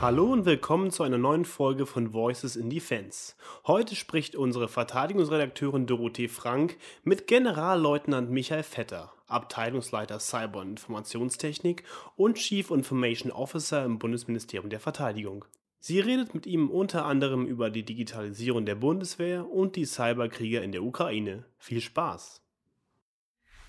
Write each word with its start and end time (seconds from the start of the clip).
Hallo 0.00 0.32
und 0.32 0.46
willkommen 0.46 0.90
zu 0.90 1.02
einer 1.02 1.18
neuen 1.18 1.44
Folge 1.44 1.84
von 1.84 2.14
Voices 2.14 2.56
in 2.56 2.70
Defense. 2.70 3.34
Heute 3.66 3.94
spricht 3.94 4.34
unsere 4.34 4.66
Verteidigungsredakteurin 4.66 5.86
Dorothee 5.86 6.28
Frank 6.28 6.78
mit 7.04 7.26
Generalleutnant 7.26 8.30
Michael 8.30 8.62
Vetter, 8.62 9.12
Abteilungsleiter 9.26 10.18
Cyber- 10.18 10.60
und 10.60 10.70
Informationstechnik 10.70 11.84
und 12.16 12.38
Chief 12.38 12.70
Information 12.70 13.30
Officer 13.30 13.84
im 13.84 13.98
Bundesministerium 13.98 14.70
der 14.70 14.80
Verteidigung. 14.80 15.44
Sie 15.80 16.00
redet 16.00 16.34
mit 16.34 16.46
ihm 16.46 16.70
unter 16.70 17.04
anderem 17.04 17.44
über 17.44 17.68
die 17.68 17.84
Digitalisierung 17.84 18.64
der 18.64 18.76
Bundeswehr 18.76 19.50
und 19.50 19.76
die 19.76 19.84
Cyberkriege 19.84 20.60
in 20.60 20.72
der 20.72 20.82
Ukraine. 20.82 21.44
Viel 21.58 21.82
Spaß! 21.82 22.40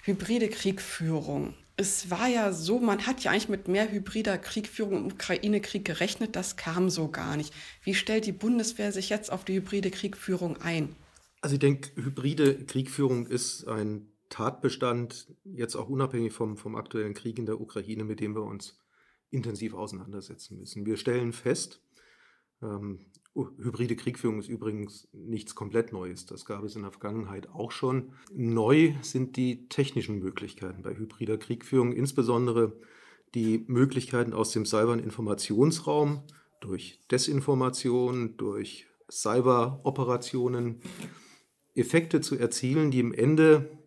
Hybride 0.04 0.48
Kriegführung 0.48 1.56
es 1.82 2.12
war 2.12 2.28
ja 2.28 2.54
so, 2.54 2.80
man 2.80 3.06
hat 3.08 3.24
ja 3.24 3.32
eigentlich 3.32 3.50
mit 3.50 3.68
mehr 3.68 3.92
hybrider 3.92 4.38
Kriegführung 4.38 4.98
im 4.98 5.06
Ukraine-Krieg 5.08 5.84
gerechnet. 5.84 6.36
Das 6.36 6.56
kam 6.56 6.90
so 6.90 7.10
gar 7.10 7.36
nicht. 7.36 7.54
Wie 7.84 7.96
stellt 7.96 8.26
die 8.26 8.32
Bundeswehr 8.32 8.92
sich 8.92 9.10
jetzt 9.10 9.32
auf 9.32 9.44
die 9.44 9.56
hybride 9.56 9.90
Kriegführung 9.90 10.62
ein? 10.62 10.96
Also 11.42 11.56
ich 11.56 11.60
denke, 11.60 11.90
hybride 11.96 12.66
Kriegführung 12.66 13.26
ist 13.26 13.68
ein 13.68 14.08
Tatbestand, 14.30 15.28
jetzt 15.44 15.76
auch 15.76 15.90
unabhängig 15.90 16.34
vom, 16.34 16.56
vom 16.56 16.76
aktuellen 16.76 17.16
Krieg 17.16 17.40
in 17.40 17.48
der 17.48 17.60
Ukraine, 17.60 18.04
mit 18.04 18.20
dem 18.20 18.36
wir 18.36 18.44
uns 18.44 18.80
intensiv 19.32 19.74
auseinandersetzen 19.74 20.60
müssen. 20.60 20.86
Wir 20.86 20.98
stellen 20.98 21.34
fest, 21.34 21.82
ähm, 22.62 23.08
hybride 23.34 23.96
Kriegführung 23.96 24.40
ist 24.40 24.50
übrigens 24.50 25.08
nichts 25.14 25.56
komplett 25.56 25.94
Neues. 25.94 26.26
Das 26.26 26.46
gab 26.46 26.64
es 26.64 26.76
in 26.76 26.82
der 26.82 26.92
Vergangenheit 26.92 27.50
auch 27.50 27.72
schon. 27.72 28.14
Neu 28.34 28.94
sind 29.02 29.38
die 29.38 29.68
technischen 29.70 30.20
Möglichkeiten 30.20 30.84
bei 30.84 30.96
hybrider 30.96 31.38
Kriegführung, 31.38 31.94
insbesondere 31.94 32.78
die 33.34 33.64
Möglichkeiten 33.68 34.34
aus 34.34 34.52
dem 34.52 34.66
Cyber- 34.66 34.92
und 34.92 35.00
Informationsraum 35.00 36.24
durch 36.60 37.00
Desinformation, 37.10 38.36
durch 38.36 38.88
Cyberoperationen 39.10 40.82
Effekte 41.74 42.20
zu 42.20 42.38
erzielen, 42.38 42.92
die 42.92 43.00
im 43.00 43.14
Ende 43.14 43.78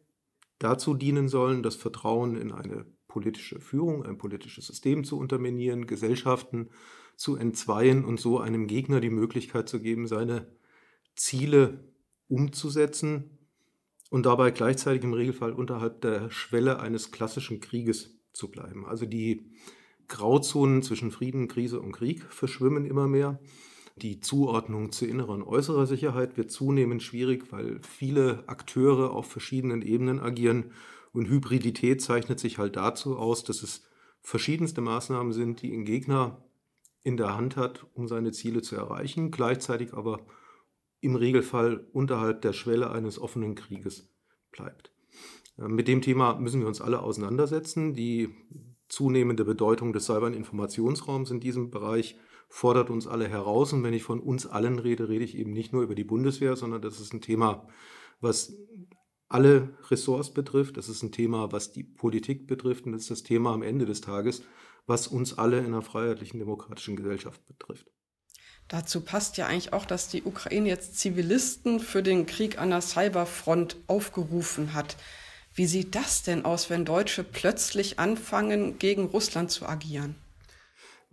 dazu 0.59 0.95
dienen 0.95 1.29
sollen, 1.29 1.63
das 1.63 1.77
Vertrauen 1.77 2.37
in 2.37 2.51
eine 2.51 2.87
politische 3.09 3.61
Führung, 3.61 4.05
ein 4.05 4.19
politisches 4.19 4.67
System 4.67 5.05
zu 5.05 5.19
unterminieren, 5.19 5.87
Gesellschaften 5.87 6.71
zu 7.17 7.37
entzweien 7.37 8.05
und 8.05 8.21
so 8.21 8.39
einem 8.39 8.67
Gegner 8.67 9.01
die 9.01 9.11
Möglichkeit 9.11 9.69
zu 9.69 9.81
geben, 9.81 10.07
seine 10.07 10.47
Ziele 11.15 11.85
umzusetzen 12.29 13.39
und 14.11 14.27
dabei 14.27 14.51
gleichzeitig 14.51 15.03
im 15.05 15.13
Regelfall 15.13 15.53
unterhalb 15.53 16.01
der 16.01 16.31
Schwelle 16.31 16.81
eines 16.81 17.11
klassischen 17.11 17.61
Krieges 17.61 18.19
zu 18.33 18.51
bleiben. 18.51 18.87
Also 18.87 19.07
die 19.07 19.51
Grauzonen 20.09 20.83
zwischen 20.83 21.11
Frieden, 21.11 21.49
Krise 21.49 21.81
und 21.81 21.93
Krieg 21.93 22.23
verschwimmen 22.25 22.85
immer 22.85 23.09
mehr. 23.09 23.41
Die 23.97 24.21
Zuordnung 24.21 24.91
zu 24.91 25.07
innerer 25.07 25.31
und 25.31 25.45
äußerer 25.45 25.87
Sicherheit 25.87 26.37
wird 26.37 26.51
zunehmend 26.51 27.03
schwierig, 27.03 27.53
weil 27.53 27.81
viele 27.83 28.43
Akteure 28.49 29.11
auf 29.13 29.27
verschiedenen 29.27 29.83
Ebenen 29.83 30.21
agieren. 30.21 30.73
Und 31.13 31.29
Hybridität 31.29 32.03
zeichnet 32.03 32.41
sich 32.41 32.59
halt 32.59 32.75
dazu 32.75 33.17
aus, 33.17 33.45
dass 33.45 33.63
es 33.63 33.85
verschiedenste 34.21 34.81
Maßnahmen 34.81 35.33
sind, 35.33 35.63
die 35.63 35.73
in 35.73 35.85
Gegner 35.85 36.44
in 37.05 37.17
der 37.17 37.37
Hand 37.37 37.57
hat, 37.57 37.87
um 37.95 38.09
seine 38.09 38.33
Ziele 38.33 38.63
zu 38.63 38.75
erreichen, 38.75 39.31
gleichzeitig 39.31 39.95
aber 39.95 40.27
im 41.01 41.15
Regelfall 41.15 41.87
unterhalb 41.93 42.41
der 42.43 42.55
Schwelle 42.55 42.91
eines 42.91 43.21
offenen 43.21 43.55
Krieges 43.55 44.09
bleibt. 44.51 44.91
Äh, 45.59 45.69
mit 45.69 45.87
dem 45.87 46.01
Thema 46.03 46.35
müssen 46.41 46.61
wir 46.61 46.67
uns 46.67 46.81
alle 46.81 47.01
auseinandersetzen. 47.01 47.95
Die 47.95 48.35
zunehmende 48.89 49.45
Bedeutung 49.45 49.93
des 49.93 50.07
Cyber- 50.07 50.27
und 50.27 50.35
Informationsraums 50.35 51.31
in 51.31 51.41
diesem 51.41 51.71
Bereich 51.71 52.17
fordert 52.49 52.89
uns 52.89 53.07
alle 53.07 53.29
heraus. 53.29 53.75
Und 53.75 53.83
wenn 53.83 53.95
ich 53.95 54.03
von 54.03 54.19
uns 54.19 54.47
allen 54.47 54.79
rede, 54.79 55.09
rede 55.11 55.25
ich 55.25 55.37
eben 55.37 55.53
nicht 55.53 55.73
nur 55.73 55.83
über 55.83 55.95
die 55.95 56.05
Bundeswehr, 56.05 56.57
sondern 56.57 56.81
das 56.81 57.01
ist 57.01 57.13
ein 57.13 57.21
Thema, 57.21 57.69
was 58.21 58.57
alle 59.29 59.77
Ressorts 59.91 60.33
betrifft. 60.33 60.79
Das 60.79 60.89
ist 60.89 61.03
ein 61.03 61.13
Thema, 61.13 61.53
was 61.53 61.73
die 61.73 61.85
Politik 61.85 62.47
betrifft. 62.47 62.87
Und 62.87 62.93
das 62.93 63.03
ist 63.03 63.11
das 63.11 63.23
Thema 63.25 63.53
am 63.53 63.63
Ende 63.63 63.85
des 63.85 64.01
Tages, 64.01 64.43
was 64.87 65.07
uns 65.07 65.37
alle 65.39 65.59
in 65.59 65.67
einer 65.67 65.83
freiheitlichen 65.83 66.39
demokratischen 66.39 66.97
Gesellschaft 66.97 67.45
betrifft. 67.47 67.87
Dazu 68.69 69.03
passt 69.03 69.37
ja 69.37 69.47
eigentlich 69.47 69.73
auch, 69.73 69.85
dass 69.85 70.09
die 70.09 70.23
Ukraine 70.23 70.69
jetzt 70.69 70.99
Zivilisten 70.99 71.81
für 71.81 72.03
den 72.03 72.27
Krieg 72.27 72.59
an 72.59 72.71
der 72.71 72.81
Cyberfront 72.81 73.77
aufgerufen 73.87 74.73
hat. 74.73 74.97
Wie 75.55 75.67
sieht 75.67 75.95
das 75.95 76.23
denn 76.23 76.45
aus, 76.45 76.71
wenn 76.71 76.85
Deutsche 76.85 77.25
plötzlich 77.25 77.99
anfangen, 77.99 78.79
gegen 78.79 79.05
Russland 79.05 79.51
zu 79.51 79.67
agieren? 79.67 80.17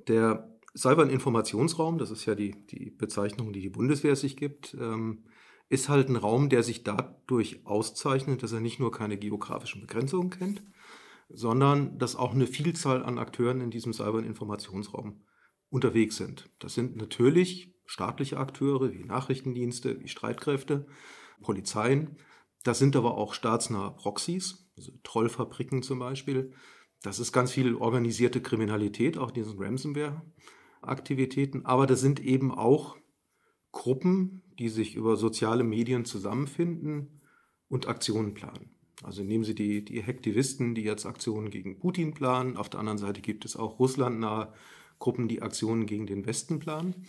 Der 0.08 0.50
Cyber- 0.76 1.04
und 1.04 1.10
Informationsraum, 1.10 1.98
das 1.98 2.10
ist 2.10 2.26
ja 2.26 2.36
die, 2.36 2.66
die 2.68 2.90
Bezeichnung, 2.90 3.52
die 3.52 3.62
die 3.62 3.70
Bundeswehr 3.70 4.16
sich 4.16 4.38
gibt, 4.38 4.74
ähm, 4.80 5.26
ist 5.70 5.90
halt 5.90 6.10
ein 6.10 6.16
Raum, 6.16 6.50
der 6.50 6.64
sich 6.64 6.84
dadurch 6.84 7.66
auszeichnet, 7.66 8.44
dass 8.44 8.52
er 8.52 8.62
nicht 8.62 8.80
nur 8.80 8.92
keine 8.92 9.18
geografischen 9.18 9.82
Begrenzungen 9.82 10.30
kennt, 10.30 10.64
sondern 11.34 11.98
dass 11.98 12.16
auch 12.16 12.34
eine 12.34 12.48
Vielzahl 12.48 13.04
an 13.04 13.18
Akteuren 13.18 13.62
in 13.62 13.72
diesem 13.72 13.94
Cyber- 13.94 14.20
und 14.20 14.26
Informationsraum 14.26 15.22
unterwegs 15.70 16.18
sind. 16.18 16.50
Das 16.60 16.74
sind 16.74 16.98
natürlich 16.98 17.74
staatliche 17.86 18.38
Akteure 18.38 18.94
wie 18.94 19.04
Nachrichtendienste, 19.04 20.00
wie 20.00 20.08
Streitkräfte, 20.08 20.88
Polizeien. 21.42 22.18
Das 22.64 22.80
sind 22.80 22.96
aber 22.96 23.18
auch 23.18 23.34
staatsnahe 23.34 23.96
Proxys, 23.96 24.72
also 24.78 24.92
Trollfabriken 25.04 25.84
zum 25.84 26.00
Beispiel. 26.00 26.54
Das 27.02 27.20
ist 27.20 27.32
ganz 27.32 27.52
viel 27.52 27.76
organisierte 27.76 28.42
Kriminalität, 28.42 29.18
auch 29.18 29.32
diese 29.32 29.60
Ransomware-Aktivitäten. 29.60 31.66
Aber 31.66 31.88
das 31.88 32.02
sind 32.02 32.20
eben 32.20 32.52
auch 32.52 32.98
Gruppen, 33.72 34.44
die 34.60 34.70
sich 34.70 34.96
über 34.96 35.16
soziale 35.16 35.64
Medien 35.64 36.06
zusammenfinden 36.06 37.22
und 37.68 37.88
Aktionen 37.88 38.34
planen. 38.34 38.76
Also 39.04 39.24
nehmen 39.24 39.44
Sie 39.44 39.56
die, 39.56 39.84
die 39.84 40.02
Hektivisten, 40.02 40.76
die 40.76 40.84
jetzt 40.84 41.06
Aktionen 41.06 41.50
gegen 41.50 41.80
Putin 41.80 42.14
planen. 42.14 42.58
Auf 42.58 42.70
der 42.70 42.80
anderen 42.80 43.00
Seite 43.00 43.22
gibt 43.22 43.46
es 43.46 43.56
auch 43.56 43.80
russlandnahe 43.80 44.54
Gruppen, 45.00 45.28
die 45.28 45.42
Aktionen 45.42 45.88
gegen 45.88 46.06
den 46.06 46.26
Westen 46.26 46.60
planen. 46.60 47.08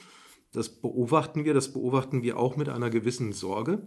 Das 0.52 0.68
beobachten 0.68 1.44
wir, 1.44 1.54
das 1.54 1.72
beobachten 1.72 2.22
wir 2.22 2.38
auch 2.38 2.56
mit 2.56 2.68
einer 2.68 2.90
gewissen 2.90 3.32
Sorge, 3.32 3.86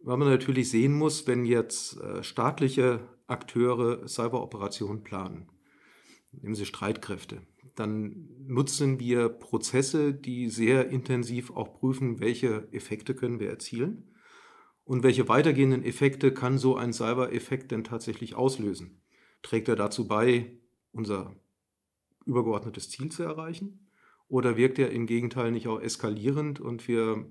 weil 0.00 0.16
man 0.16 0.28
natürlich 0.28 0.70
sehen 0.70 0.92
muss, 0.92 1.26
wenn 1.26 1.44
jetzt 1.44 2.00
äh, 2.00 2.22
staatliche 2.22 3.00
Akteure 3.26 4.06
Cyberoperationen 4.06 5.02
planen, 5.02 5.48
nehmen 6.32 6.54
Sie 6.54 6.66
Streitkräfte, 6.66 7.42
dann 7.74 8.28
nutzen 8.46 9.00
wir 9.00 9.28
Prozesse, 9.28 10.12
die 10.12 10.48
sehr 10.48 10.90
intensiv 10.90 11.50
auch 11.50 11.74
prüfen, 11.74 12.20
welche 12.20 12.68
Effekte 12.72 13.14
können 13.14 13.40
wir 13.40 13.50
erzielen 13.50 14.13
und 14.84 15.02
welche 15.02 15.28
weitergehenden 15.28 15.82
Effekte 15.82 16.32
kann 16.32 16.58
so 16.58 16.76
ein 16.76 16.92
Cyber-Effekt 16.92 17.70
denn 17.70 17.84
tatsächlich 17.84 18.34
auslösen? 18.34 19.00
Trägt 19.42 19.68
er 19.68 19.76
dazu 19.76 20.06
bei, 20.06 20.52
unser 20.92 21.34
übergeordnetes 22.26 22.90
Ziel 22.90 23.10
zu 23.10 23.22
erreichen? 23.22 23.80
Oder 24.28 24.56
wirkt 24.56 24.78
er 24.78 24.90
im 24.90 25.06
Gegenteil 25.06 25.52
nicht 25.52 25.68
auch 25.68 25.80
eskalierend 25.80 26.58
und 26.58 26.88
wir 26.88 27.26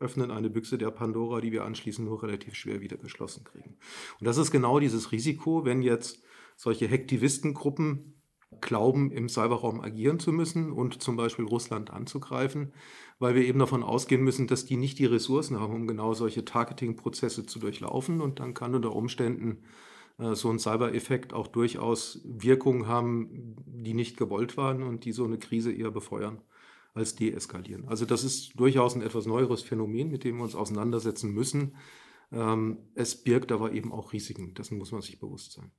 öffnen 0.00 0.30
eine 0.30 0.48
Büchse 0.50 0.78
der 0.78 0.90
Pandora, 0.90 1.40
die 1.40 1.52
wir 1.52 1.64
anschließend 1.64 2.08
nur 2.08 2.22
relativ 2.22 2.54
schwer 2.54 2.80
wieder 2.80 2.96
geschlossen 2.96 3.44
kriegen? 3.44 3.76
Und 4.18 4.26
das 4.26 4.38
ist 4.38 4.50
genau 4.50 4.80
dieses 4.80 5.12
Risiko, 5.12 5.64
wenn 5.64 5.82
jetzt 5.82 6.22
solche 6.56 6.88
Hektivistengruppen 6.88 8.21
glauben, 8.60 9.10
im 9.10 9.28
Cyberraum 9.28 9.80
agieren 9.80 10.18
zu 10.18 10.32
müssen 10.32 10.72
und 10.72 11.02
zum 11.02 11.16
Beispiel 11.16 11.44
Russland 11.44 11.90
anzugreifen, 11.90 12.72
weil 13.18 13.34
wir 13.34 13.44
eben 13.44 13.58
davon 13.58 13.82
ausgehen 13.82 14.22
müssen, 14.22 14.46
dass 14.46 14.64
die 14.64 14.76
nicht 14.76 14.98
die 14.98 15.06
Ressourcen 15.06 15.60
haben, 15.60 15.74
um 15.74 15.86
genau 15.86 16.14
solche 16.14 16.44
Targeting-Prozesse 16.44 17.46
zu 17.46 17.58
durchlaufen. 17.58 18.20
Und 18.20 18.40
dann 18.40 18.54
kann 18.54 18.74
unter 18.74 18.94
Umständen 18.94 19.64
äh, 20.18 20.34
so 20.34 20.50
ein 20.50 20.58
Cyber-Effekt 20.58 21.32
auch 21.32 21.48
durchaus 21.48 22.20
Wirkungen 22.24 22.86
haben, 22.86 23.56
die 23.66 23.94
nicht 23.94 24.16
gewollt 24.16 24.56
waren 24.56 24.82
und 24.82 25.04
die 25.04 25.12
so 25.12 25.24
eine 25.24 25.38
Krise 25.38 25.72
eher 25.72 25.90
befeuern 25.90 26.40
als 26.94 27.14
deeskalieren. 27.14 27.88
Also 27.88 28.04
das 28.04 28.22
ist 28.22 28.58
durchaus 28.58 28.94
ein 28.94 29.02
etwas 29.02 29.26
neueres 29.26 29.62
Phänomen, 29.62 30.10
mit 30.10 30.24
dem 30.24 30.36
wir 30.36 30.44
uns 30.44 30.54
auseinandersetzen 30.54 31.32
müssen. 31.32 31.76
Ähm, 32.30 32.78
es 32.94 33.22
birgt 33.22 33.52
aber 33.52 33.72
eben 33.72 33.92
auch 33.92 34.12
Risiken, 34.12 34.54
dessen 34.54 34.78
muss 34.78 34.92
man 34.92 35.02
sich 35.02 35.18
bewusst 35.18 35.52
sein. 35.52 35.70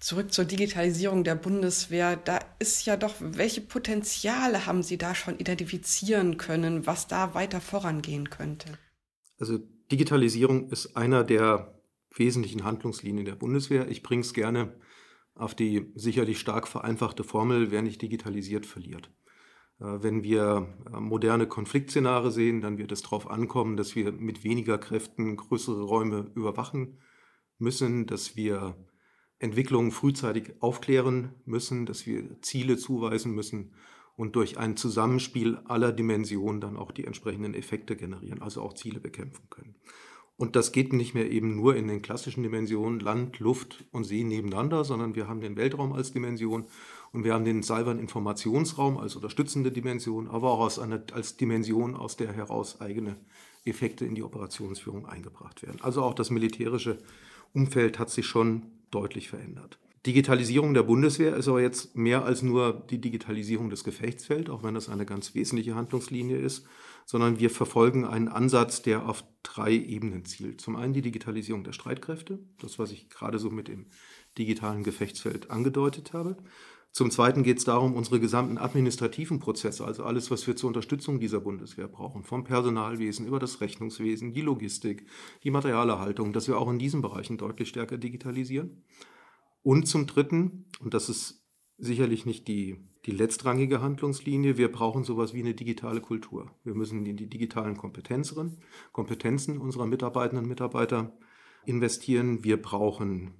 Zurück 0.00 0.32
zur 0.32 0.46
Digitalisierung 0.46 1.24
der 1.24 1.34
Bundeswehr. 1.34 2.16
Da 2.16 2.38
ist 2.58 2.86
ja 2.86 2.96
doch, 2.96 3.14
welche 3.20 3.60
Potenziale 3.60 4.66
haben 4.66 4.82
Sie 4.82 4.96
da 4.96 5.14
schon 5.14 5.38
identifizieren 5.38 6.38
können, 6.38 6.86
was 6.86 7.06
da 7.06 7.34
weiter 7.34 7.60
vorangehen 7.60 8.30
könnte? 8.30 8.78
Also 9.38 9.58
Digitalisierung 9.92 10.70
ist 10.70 10.96
einer 10.96 11.22
der 11.22 11.80
wesentlichen 12.14 12.64
Handlungslinien 12.64 13.26
der 13.26 13.36
Bundeswehr. 13.36 13.88
Ich 13.88 14.02
bringe 14.02 14.22
es 14.22 14.32
gerne 14.32 14.74
auf 15.34 15.54
die 15.54 15.92
sicherlich 15.94 16.40
stark 16.40 16.66
vereinfachte 16.66 17.22
Formel, 17.22 17.70
wer 17.70 17.82
nicht 17.82 18.00
digitalisiert, 18.00 18.66
verliert. 18.66 19.10
Äh, 19.80 20.02
wenn 20.02 20.22
wir 20.22 20.74
äh, 20.86 21.00
moderne 21.00 21.46
Konfliktszenarien 21.46 22.32
sehen, 22.32 22.60
dann 22.60 22.78
wird 22.78 22.92
es 22.92 23.02
darauf 23.02 23.30
ankommen, 23.30 23.76
dass 23.76 23.94
wir 23.94 24.12
mit 24.12 24.44
weniger 24.44 24.78
Kräften 24.78 25.36
größere 25.36 25.82
Räume 25.82 26.30
überwachen 26.34 26.98
müssen, 27.58 28.06
dass 28.06 28.36
wir 28.36 28.76
Entwicklungen 29.40 29.90
frühzeitig 29.90 30.52
aufklären 30.60 31.30
müssen, 31.46 31.86
dass 31.86 32.06
wir 32.06 32.40
Ziele 32.42 32.76
zuweisen 32.76 33.34
müssen 33.34 33.72
und 34.16 34.36
durch 34.36 34.58
ein 34.58 34.76
Zusammenspiel 34.76 35.58
aller 35.64 35.92
Dimensionen 35.92 36.60
dann 36.60 36.76
auch 36.76 36.92
die 36.92 37.06
entsprechenden 37.06 37.54
Effekte 37.54 37.96
generieren, 37.96 38.42
also 38.42 38.60
auch 38.60 38.74
Ziele 38.74 39.00
bekämpfen 39.00 39.48
können. 39.48 39.74
Und 40.36 40.56
das 40.56 40.72
geht 40.72 40.92
nicht 40.92 41.14
mehr 41.14 41.30
eben 41.30 41.56
nur 41.56 41.76
in 41.76 41.88
den 41.88 42.00
klassischen 42.00 42.42
Dimensionen 42.42 43.00
Land, 43.00 43.40
Luft 43.40 43.84
und 43.92 44.04
See 44.04 44.24
nebeneinander, 44.24 44.84
sondern 44.84 45.14
wir 45.14 45.26
haben 45.28 45.40
den 45.40 45.56
Weltraum 45.56 45.92
als 45.92 46.12
Dimension 46.12 46.66
und 47.12 47.24
wir 47.24 47.34
haben 47.34 47.44
den 47.44 47.62
Cybern-Informationsraum 47.62 48.96
als 48.96 49.16
unterstützende 49.16 49.72
Dimension, 49.72 50.28
aber 50.28 50.50
auch 50.50 50.64
als, 50.64 50.78
eine, 50.78 51.02
als 51.12 51.36
Dimension, 51.36 51.94
aus 51.96 52.16
der 52.16 52.32
heraus 52.32 52.80
eigene 52.80 53.16
Effekte 53.64 54.04
in 54.04 54.14
die 54.14 54.22
Operationsführung 54.22 55.06
eingebracht 55.06 55.62
werden. 55.62 55.78
Also 55.82 56.02
auch 56.02 56.14
das 56.14 56.30
militärische 56.30 56.98
Umfeld 57.52 57.98
hat 57.98 58.10
sich 58.10 58.26
schon 58.26 58.62
deutlich 58.90 59.28
verändert. 59.28 59.78
Digitalisierung 60.06 60.72
der 60.72 60.82
Bundeswehr 60.82 61.36
ist 61.36 61.46
aber 61.48 61.60
jetzt 61.60 61.94
mehr 61.94 62.24
als 62.24 62.40
nur 62.40 62.86
die 62.88 63.02
Digitalisierung 63.02 63.68
des 63.68 63.84
Gefechtsfelds, 63.84 64.48
auch 64.48 64.62
wenn 64.62 64.72
das 64.72 64.88
eine 64.88 65.04
ganz 65.04 65.34
wesentliche 65.34 65.74
Handlungslinie 65.74 66.38
ist, 66.38 66.66
sondern 67.04 67.38
wir 67.38 67.50
verfolgen 67.50 68.06
einen 68.06 68.28
Ansatz, 68.28 68.80
der 68.80 69.06
auf 69.06 69.24
drei 69.42 69.72
Ebenen 69.72 70.24
zielt. 70.24 70.62
Zum 70.62 70.76
einen 70.76 70.94
die 70.94 71.02
Digitalisierung 71.02 71.64
der 71.64 71.72
Streitkräfte, 71.72 72.38
das, 72.60 72.78
was 72.78 72.92
ich 72.92 73.10
gerade 73.10 73.38
so 73.38 73.50
mit 73.50 73.68
dem 73.68 73.86
digitalen 74.38 74.84
Gefechtsfeld 74.84 75.50
angedeutet 75.50 76.14
habe. 76.14 76.38
Zum 76.92 77.12
Zweiten 77.12 77.44
geht 77.44 77.58
es 77.58 77.64
darum, 77.64 77.94
unsere 77.94 78.18
gesamten 78.18 78.58
administrativen 78.58 79.38
Prozesse, 79.38 79.84
also 79.84 80.04
alles, 80.04 80.30
was 80.30 80.46
wir 80.46 80.56
zur 80.56 80.68
Unterstützung 80.68 81.20
dieser 81.20 81.40
Bundeswehr 81.40 81.86
brauchen, 81.86 82.24
vom 82.24 82.42
Personalwesen 82.42 83.26
über 83.26 83.38
das 83.38 83.60
Rechnungswesen, 83.60 84.32
die 84.32 84.40
Logistik, 84.40 85.06
die 85.44 85.52
Materialerhaltung, 85.52 86.32
dass 86.32 86.48
wir 86.48 86.58
auch 86.58 86.68
in 86.68 86.80
diesen 86.80 87.00
Bereichen 87.00 87.38
deutlich 87.38 87.68
stärker 87.68 87.96
digitalisieren. 87.96 88.82
Und 89.62 89.86
zum 89.86 90.06
Dritten, 90.06 90.66
und 90.80 90.92
das 90.92 91.08
ist 91.08 91.44
sicherlich 91.78 92.26
nicht 92.26 92.48
die, 92.48 92.76
die 93.06 93.12
letztrangige 93.12 93.80
Handlungslinie, 93.80 94.58
wir 94.58 94.70
brauchen 94.72 95.04
sowas 95.04 95.32
wie 95.32 95.40
eine 95.40 95.54
digitale 95.54 96.00
Kultur. 96.00 96.50
Wir 96.64 96.74
müssen 96.74 97.06
in 97.06 97.16
die 97.16 97.28
digitalen 97.28 97.76
Kompetenzen, 97.76 98.58
Kompetenzen 98.92 99.58
unserer 99.58 99.86
Mitarbeiterinnen 99.86 100.44
und 100.44 100.48
Mitarbeiter 100.48 101.16
investieren. 101.64 102.42
Wir 102.42 102.60
brauchen 102.60 103.34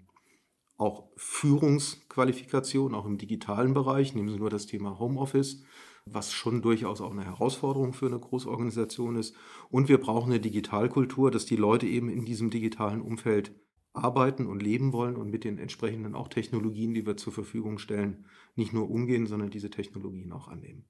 auch 0.81 1.05
Führungsqualifikation, 1.17 2.95
auch 2.95 3.05
im 3.05 3.19
digitalen 3.19 3.75
Bereich. 3.75 4.15
Nehmen 4.15 4.31
Sie 4.31 4.39
nur 4.39 4.51
das 4.51 4.67
Thema 4.67 4.99
Homeoffice, 4.99 5.63
was 6.07 6.33
schon 6.33 6.63
durchaus 6.63 7.01
auch 7.03 7.11
eine 7.11 7.25
Herausforderung 7.25 7.93
für 7.93 8.07
eine 8.07 8.19
Großorganisation 8.19 9.17
ist. 9.17 9.37
Und 9.69 9.89
wir 9.89 9.99
brauchen 9.99 10.33
eine 10.33 10.41
Digitalkultur, 10.41 11.31
dass 11.31 11.45
die 11.45 11.57
Leute 11.57 11.87
eben 11.87 12.09
in 12.09 12.25
diesem 12.25 12.51
digitalen 12.51 13.03
Umfeld 13.03 13.53
arbeiten 13.93 14.47
und 14.47 14.63
leben 14.63 14.93
wollen 14.93 15.17
und 15.17 15.31
mit 15.31 15.43
den 15.43 15.59
entsprechenden 15.59 16.15
auch 16.15 16.29
Technologien, 16.29 16.95
die 16.95 17.07
wir 17.07 17.17
zur 17.17 17.33
Verfügung 17.33 17.79
stellen, 17.79 18.25
nicht 18.55 18.73
nur 18.73 18.89
umgehen, 18.89 19.27
sondern 19.27 19.51
diese 19.51 19.71
Technologien 19.71 20.31
auch 20.33 20.47
annehmen. 20.47 20.85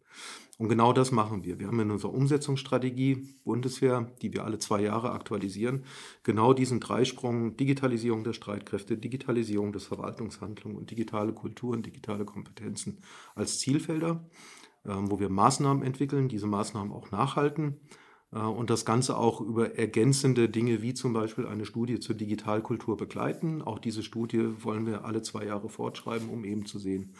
Und 0.59 0.69
genau 0.69 0.93
das 0.93 1.11
machen 1.11 1.45
wir. 1.45 1.59
Wir 1.59 1.69
haben 1.69 1.81
in 1.81 1.91
unserer 1.91 2.13
Umsetzungsstrategie 2.13 3.27
Bundeswehr, 3.45 4.13
die 4.21 4.33
wir 4.35 4.45
alle 4.45 4.59
zwei 4.59 4.83
Jahre 4.83 5.13
aktualisieren, 5.13 5.85
genau 6.25 6.53
diesen 6.53 6.81
Dreisprung 6.81 7.57
Digitalisierung 7.57 8.23
der 8.23 8.35
Streitkräfte, 8.35 8.99
Digitalisierung 8.99 9.73
des 9.73 9.87
Verwaltungshandlungen 9.87 10.77
und 10.77 10.91
digitale 10.91 11.33
Kultur 11.33 11.73
und 11.73 11.87
digitale 11.87 12.27
Kompetenzen 12.27 12.99
als 13.35 13.61
Zielfelder, 13.61 14.29
ähm, 14.85 15.11
wo 15.11 15.19
wir 15.19 15.31
Maßnahmen 15.31 15.83
entwickeln, 15.83 16.29
diese 16.29 16.47
Maßnahmen 16.47 16.93
auch 16.93 17.11
nachhalten 17.11 17.81
und 18.31 18.71
das 18.71 18.85
Ganze 18.85 19.17
auch 19.17 19.41
über 19.41 19.77
ergänzende 19.77 20.49
Dinge 20.49 20.83
wie 20.83 20.95
zum 20.95 21.13
Beispiel 21.13 21.47
eine 21.47 21.65
Studie 21.65 21.99
zur 21.99 22.15
Digitalkultur 22.15 22.97
begleiten. 22.97 23.61
Auch 23.61 23.81
diese 23.81 24.03
Studie 24.03 24.63
wollen 24.63 24.87
wir 24.87 25.05
alle 25.05 25.23
zwei 25.23 25.45
Jahre 25.45 25.69
fortschreiben, 25.69 26.29
um 26.29 26.45
eben 26.45 26.65
zu 26.65 26.79
sehen, 26.79 27.15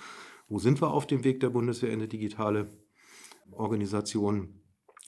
wo 0.49 0.59
sind 0.59 0.81
wir 0.81 0.93
auf 0.93 1.07
dem 1.07 1.25
Weg 1.25 1.41
der 1.41 1.51
Bundeswehr 1.51 1.91
in 1.91 2.01
eine 2.01 2.09
digitale 2.09 2.69
Organisation, 3.51 4.61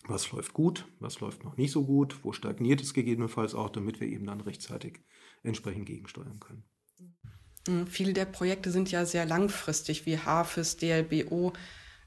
was 0.09 0.31
läuft 0.33 0.53
gut, 0.53 0.87
was 0.99 1.21
läuft 1.21 1.45
noch 1.45 1.57
nicht 1.57 1.71
so 1.71 1.85
gut, 1.85 2.25
wo 2.25 2.33
stagniert 2.33 2.81
es 2.81 2.95
gegebenenfalls 2.95 3.55
auch, 3.55 3.71
damit 3.71 4.01
wir 4.01 4.09
eben 4.09 4.27
dann 4.27 4.41
rechtzeitig 4.41 5.01
entsprechend 5.45 5.87
gegensteuern 5.87 6.41
können. 6.41 6.65
Hm, 7.69 7.87
viele 7.87 8.13
der 8.13 8.25
Projekte 8.25 8.73
sind 8.73 8.91
ja 8.91 9.05
sehr 9.05 9.25
langfristig, 9.25 10.05
wie 10.07 10.19
HAFIS, 10.19 10.79
DLBO. 10.79 11.53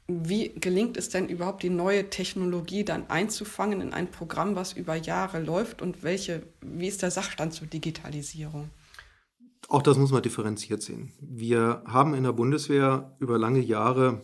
Wie 0.08 0.50
gelingt 0.50 0.98
es 0.98 1.10
denn 1.10 1.30
überhaupt, 1.30 1.64
die 1.64 1.70
neue 1.70 2.10
Technologie 2.12 2.86
dann 2.86 3.10
einzufangen 3.10 3.82
in 3.82 3.92
ein 3.92 4.12
Programm, 4.12 4.56
was 4.56 4.74
über 4.74 4.96
Jahre 4.96 5.42
läuft? 5.42 5.82
Und 5.82 6.04
welche, 6.04 6.44
wie 6.62 6.88
ist 6.88 7.02
der 7.02 7.10
Sachstand 7.10 7.54
zur 7.54 7.68
Digitalisierung? 7.68 8.70
Auch 9.68 9.82
das 9.82 9.98
muss 9.98 10.12
man 10.12 10.22
differenziert 10.22 10.84
sehen. 10.84 11.12
Wir 11.20 11.82
haben 11.88 12.14
in 12.14 12.24
der 12.24 12.34
Bundeswehr 12.34 13.16
über 13.20 13.40
lange 13.40 13.62
Jahre 13.62 14.22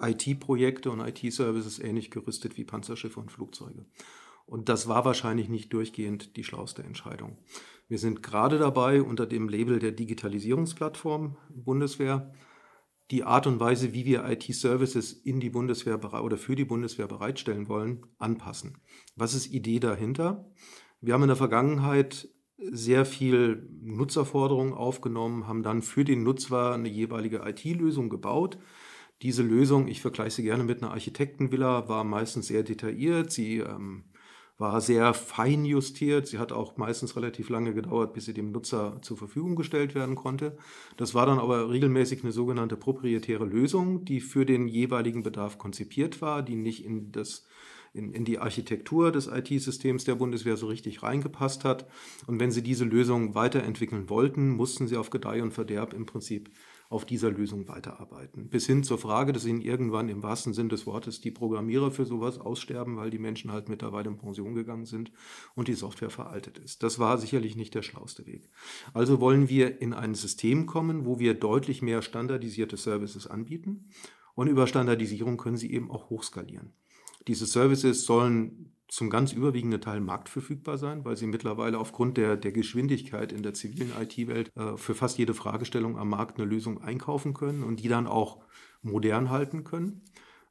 IT-Projekte 0.00 0.90
und 0.90 1.00
IT-Services 1.00 1.78
ähnlich 1.78 2.10
gerüstet 2.10 2.58
wie 2.58 2.64
Panzerschiffe 2.64 3.20
und 3.20 3.32
Flugzeuge. 3.32 3.86
Und 4.44 4.68
das 4.68 4.86
war 4.86 5.04
wahrscheinlich 5.04 5.48
nicht 5.48 5.72
durchgehend 5.72 6.36
die 6.36 6.44
schlauste 6.44 6.82
Entscheidung. 6.82 7.38
Wir 7.88 7.98
sind 7.98 8.22
gerade 8.22 8.58
dabei, 8.58 9.02
unter 9.02 9.26
dem 9.26 9.48
Label 9.48 9.78
der 9.78 9.92
Digitalisierungsplattform 9.92 11.36
Bundeswehr 11.48 12.32
die 13.10 13.24
Art 13.24 13.46
und 13.46 13.58
Weise, 13.58 13.94
wie 13.94 14.04
wir 14.04 14.28
IT-Services 14.28 15.12
in 15.12 15.40
die 15.40 15.50
Bundeswehr 15.50 15.98
oder 16.22 16.36
für 16.36 16.56
die 16.56 16.64
Bundeswehr 16.64 17.06
bereitstellen 17.06 17.68
wollen, 17.68 18.06
anpassen. 18.18 18.78
Was 19.16 19.34
ist 19.34 19.52
Idee 19.52 19.80
dahinter? 19.80 20.50
Wir 21.00 21.14
haben 21.14 21.22
in 21.22 21.28
der 21.28 21.36
Vergangenheit 21.36 22.28
sehr 22.58 23.06
viel 23.06 23.68
Nutzerforderungen 23.80 24.74
aufgenommen, 24.74 25.46
haben 25.46 25.62
dann 25.62 25.80
für 25.80 26.04
den 26.04 26.22
Nutzer 26.22 26.74
eine 26.74 26.88
jeweilige 26.88 27.42
IT-Lösung 27.44 28.10
gebaut. 28.10 28.58
Diese 29.22 29.42
Lösung, 29.42 29.88
ich 29.88 30.00
vergleiche 30.00 30.36
sie 30.36 30.42
gerne 30.42 30.64
mit 30.64 30.82
einer 30.82 30.92
Architektenvilla, 30.92 31.88
war 31.88 32.04
meistens 32.04 32.48
sehr 32.48 32.62
detailliert. 32.62 33.32
Sie 33.32 33.58
ähm, 33.58 34.04
war 34.58 34.80
sehr 34.80 35.14
fein 35.14 35.64
justiert. 35.64 36.26
Sie 36.26 36.38
hat 36.38 36.52
auch 36.52 36.76
meistens 36.76 37.14
relativ 37.16 37.48
lange 37.48 37.72
gedauert, 37.72 38.12
bis 38.12 38.24
sie 38.24 38.34
dem 38.34 38.50
Nutzer 38.50 38.98
zur 39.02 39.16
Verfügung 39.16 39.54
gestellt 39.54 39.94
werden 39.94 40.16
konnte. 40.16 40.58
Das 40.96 41.14
war 41.14 41.26
dann 41.26 41.38
aber 41.38 41.70
regelmäßig 41.70 42.24
eine 42.24 42.32
sogenannte 42.32 42.76
proprietäre 42.76 43.44
Lösung, 43.44 44.04
die 44.04 44.20
für 44.20 44.44
den 44.44 44.66
jeweiligen 44.66 45.22
Bedarf 45.22 45.58
konzipiert 45.58 46.20
war, 46.20 46.42
die 46.42 46.56
nicht 46.56 46.84
in 46.84 47.12
das 47.12 47.46
in, 47.94 48.12
in 48.12 48.24
die 48.24 48.38
Architektur 48.38 49.12
des 49.12 49.28
IT-Systems 49.28 50.04
der 50.04 50.14
Bundeswehr 50.14 50.56
so 50.56 50.66
richtig 50.66 51.02
reingepasst 51.02 51.64
hat. 51.64 51.86
Und 52.26 52.38
wenn 52.38 52.50
sie 52.50 52.62
diese 52.62 52.84
Lösung 52.84 53.34
weiterentwickeln 53.34 54.10
wollten, 54.10 54.50
mussten 54.50 54.86
sie 54.86 54.96
auf 54.96 55.08
Gedeih 55.10 55.42
und 55.42 55.52
Verderb 55.52 55.94
im 55.94 56.04
Prinzip 56.04 56.50
auf 56.90 57.04
dieser 57.04 57.30
Lösung 57.30 57.68
weiterarbeiten. 57.68 58.48
Bis 58.48 58.66
hin 58.66 58.82
zur 58.82 58.96
Frage, 58.96 59.32
dass 59.32 59.44
ihnen 59.44 59.60
irgendwann 59.60 60.08
im 60.08 60.22
wahrsten 60.22 60.54
Sinn 60.54 60.70
des 60.70 60.86
Wortes 60.86 61.20
die 61.20 61.30
Programmierer 61.30 61.90
für 61.90 62.06
sowas 62.06 62.38
aussterben, 62.38 62.96
weil 62.96 63.10
die 63.10 63.18
Menschen 63.18 63.52
halt 63.52 63.68
mittlerweile 63.68 64.08
in 64.08 64.16
Pension 64.16 64.54
gegangen 64.54 64.86
sind 64.86 65.12
und 65.54 65.68
die 65.68 65.74
Software 65.74 66.08
veraltet 66.08 66.56
ist. 66.56 66.82
Das 66.82 66.98
war 66.98 67.18
sicherlich 67.18 67.56
nicht 67.56 67.74
der 67.74 67.82
schlauste 67.82 68.26
Weg. 68.26 68.48
Also 68.94 69.20
wollen 69.20 69.50
wir 69.50 69.82
in 69.82 69.92
ein 69.92 70.14
System 70.14 70.64
kommen, 70.64 71.04
wo 71.04 71.18
wir 71.18 71.34
deutlich 71.34 71.82
mehr 71.82 72.00
standardisierte 72.00 72.78
Services 72.78 73.26
anbieten 73.26 73.90
und 74.34 74.48
über 74.48 74.66
Standardisierung 74.66 75.36
können 75.36 75.58
sie 75.58 75.72
eben 75.72 75.90
auch 75.90 76.08
hochskalieren. 76.08 76.72
Diese 77.26 77.44
Services 77.44 78.04
sollen 78.04 78.72
zum 78.88 79.10
ganz 79.10 79.32
überwiegenden 79.32 79.80
Teil 79.80 80.00
marktverfügbar 80.00 80.78
sein, 80.78 81.04
weil 81.04 81.16
sie 81.16 81.26
mittlerweile 81.26 81.78
aufgrund 81.78 82.16
der, 82.16 82.36
der 82.36 82.52
Geschwindigkeit 82.52 83.32
in 83.32 83.42
der 83.42 83.54
zivilen 83.54 83.92
IT-Welt 84.00 84.50
äh, 84.56 84.76
für 84.76 84.94
fast 84.94 85.18
jede 85.18 85.34
Fragestellung 85.34 85.98
am 85.98 86.08
Markt 86.08 86.38
eine 86.38 86.48
Lösung 86.48 86.82
einkaufen 86.82 87.34
können 87.34 87.62
und 87.62 87.80
die 87.80 87.88
dann 87.88 88.06
auch 88.06 88.38
modern 88.82 89.30
halten 89.30 89.64
können. 89.64 90.02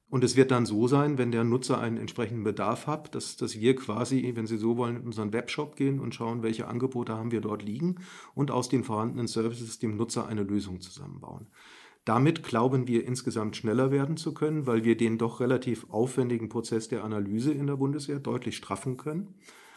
Und 0.09 0.23
es 0.23 0.37
wird 0.37 0.51
dann 0.51 0.65
so 0.65 0.87
sein, 0.87 1.17
wenn 1.17 1.31
der 1.31 1.43
Nutzer 1.43 1.79
einen 1.81 1.97
entsprechenden 1.97 2.43
Bedarf 2.43 2.87
hat, 2.87 3.13
dass, 3.13 3.35
dass 3.35 3.59
wir 3.59 3.75
quasi, 3.75 4.31
wenn 4.35 4.47
Sie 4.47 4.57
so 4.57 4.77
wollen, 4.77 4.95
in 4.95 5.05
unseren 5.05 5.33
Webshop 5.33 5.75
gehen 5.75 5.99
und 5.99 6.15
schauen, 6.15 6.43
welche 6.43 6.67
Angebote 6.67 7.13
haben 7.13 7.31
wir 7.31 7.41
dort 7.41 7.61
liegen 7.61 7.95
und 8.33 8.49
aus 8.49 8.69
den 8.69 8.85
vorhandenen 8.85 9.27
Services 9.27 9.79
dem 9.79 9.97
Nutzer 9.97 10.25
eine 10.25 10.43
Lösung 10.43 10.79
zusammenbauen. 10.79 11.47
Damit 12.07 12.41
glauben 12.41 12.87
wir 12.87 13.05
insgesamt 13.05 13.57
schneller 13.57 13.91
werden 13.91 14.15
zu 14.15 14.33
können, 14.33 14.65
weil 14.65 14.85
wir 14.85 14.95
den 14.95 15.17
doch 15.17 15.41
relativ 15.41 15.85
aufwendigen 15.89 16.47
Prozess 16.47 16.87
der 16.87 17.03
Analyse 17.03 17.51
in 17.51 17.67
der 17.67 17.75
Bundeswehr 17.75 18.19
deutlich 18.19 18.55
straffen 18.55 18.95
können. 18.95 19.35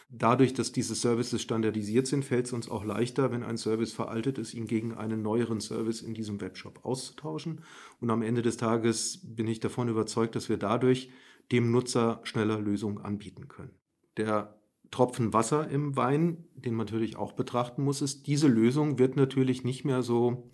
Dadurch, 0.09 0.53
dass 0.53 0.71
diese 0.71 0.95
Services 0.95 1.41
standardisiert 1.41 2.07
sind, 2.07 2.23
fällt 2.23 2.45
es 2.45 2.53
uns 2.53 2.71
auch 2.71 2.85
leichter, 2.85 3.33
wenn 3.33 3.43
ein 3.43 3.57
Service 3.57 3.91
veraltet 3.91 4.37
ist, 4.37 4.53
ihn 4.53 4.65
gegen 4.65 4.93
einen 4.93 5.21
neueren 5.21 5.59
Service 5.59 6.01
in 6.01 6.13
diesem 6.13 6.39
Webshop 6.39 6.85
auszutauschen. 6.85 7.65
Und 7.99 8.09
am 8.09 8.21
Ende 8.21 8.41
des 8.41 8.55
Tages 8.55 9.19
bin 9.25 9.49
ich 9.49 9.59
davon 9.59 9.89
überzeugt, 9.89 10.33
dass 10.37 10.47
wir 10.47 10.55
dadurch 10.55 11.09
dem 11.51 11.69
Nutzer 11.69 12.21
schneller 12.23 12.61
Lösungen 12.61 12.99
anbieten 12.99 13.49
können. 13.49 13.71
Der 14.15 14.57
Tropfen 14.89 15.33
Wasser 15.33 15.67
im 15.67 15.97
Wein, 15.97 16.45
den 16.55 16.75
man 16.75 16.85
natürlich 16.85 17.17
auch 17.17 17.33
betrachten 17.33 17.83
muss, 17.83 18.01
ist, 18.01 18.25
diese 18.25 18.47
Lösung 18.47 18.99
wird 18.99 19.17
natürlich 19.17 19.65
nicht 19.65 19.83
mehr 19.83 20.01
so 20.01 20.49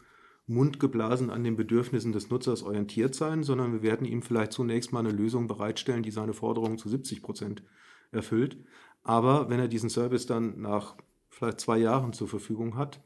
mundgeblasen 0.48 1.30
an 1.30 1.44
den 1.44 1.56
Bedürfnissen 1.56 2.13
des 2.13 2.30
Nutzers 2.30 2.63
orientiert 2.63 3.13
sein, 3.16 3.44
sondern 3.44 3.74
wir 3.74 3.84
werden 3.84 4.08
ihm 4.08 4.22
vielleicht 4.22 4.54
zunächst 4.54 4.94
mal 4.94 5.00
eine 5.00 5.12
Lösung 5.12 5.48
bereitstellen, 5.48 6.04
die 6.04 6.12
seine 6.12 6.34
Forderungen 6.34 6.77
zu 6.77 6.89
70 6.89 7.22
Prozent 7.22 7.63
erfüllt. 8.12 8.58
Aber 9.04 9.50
wenn 9.50 9.60
er 9.60 9.68
diesen 9.68 9.89
Service 9.89 10.25
dann 10.25 10.62
nach 10.62 10.96
vielleicht 11.30 11.60
zwei 11.60 11.77
Jahren 11.77 12.13
zur 12.13 12.27
Verfügung 12.27 12.77
hat, 12.77 13.01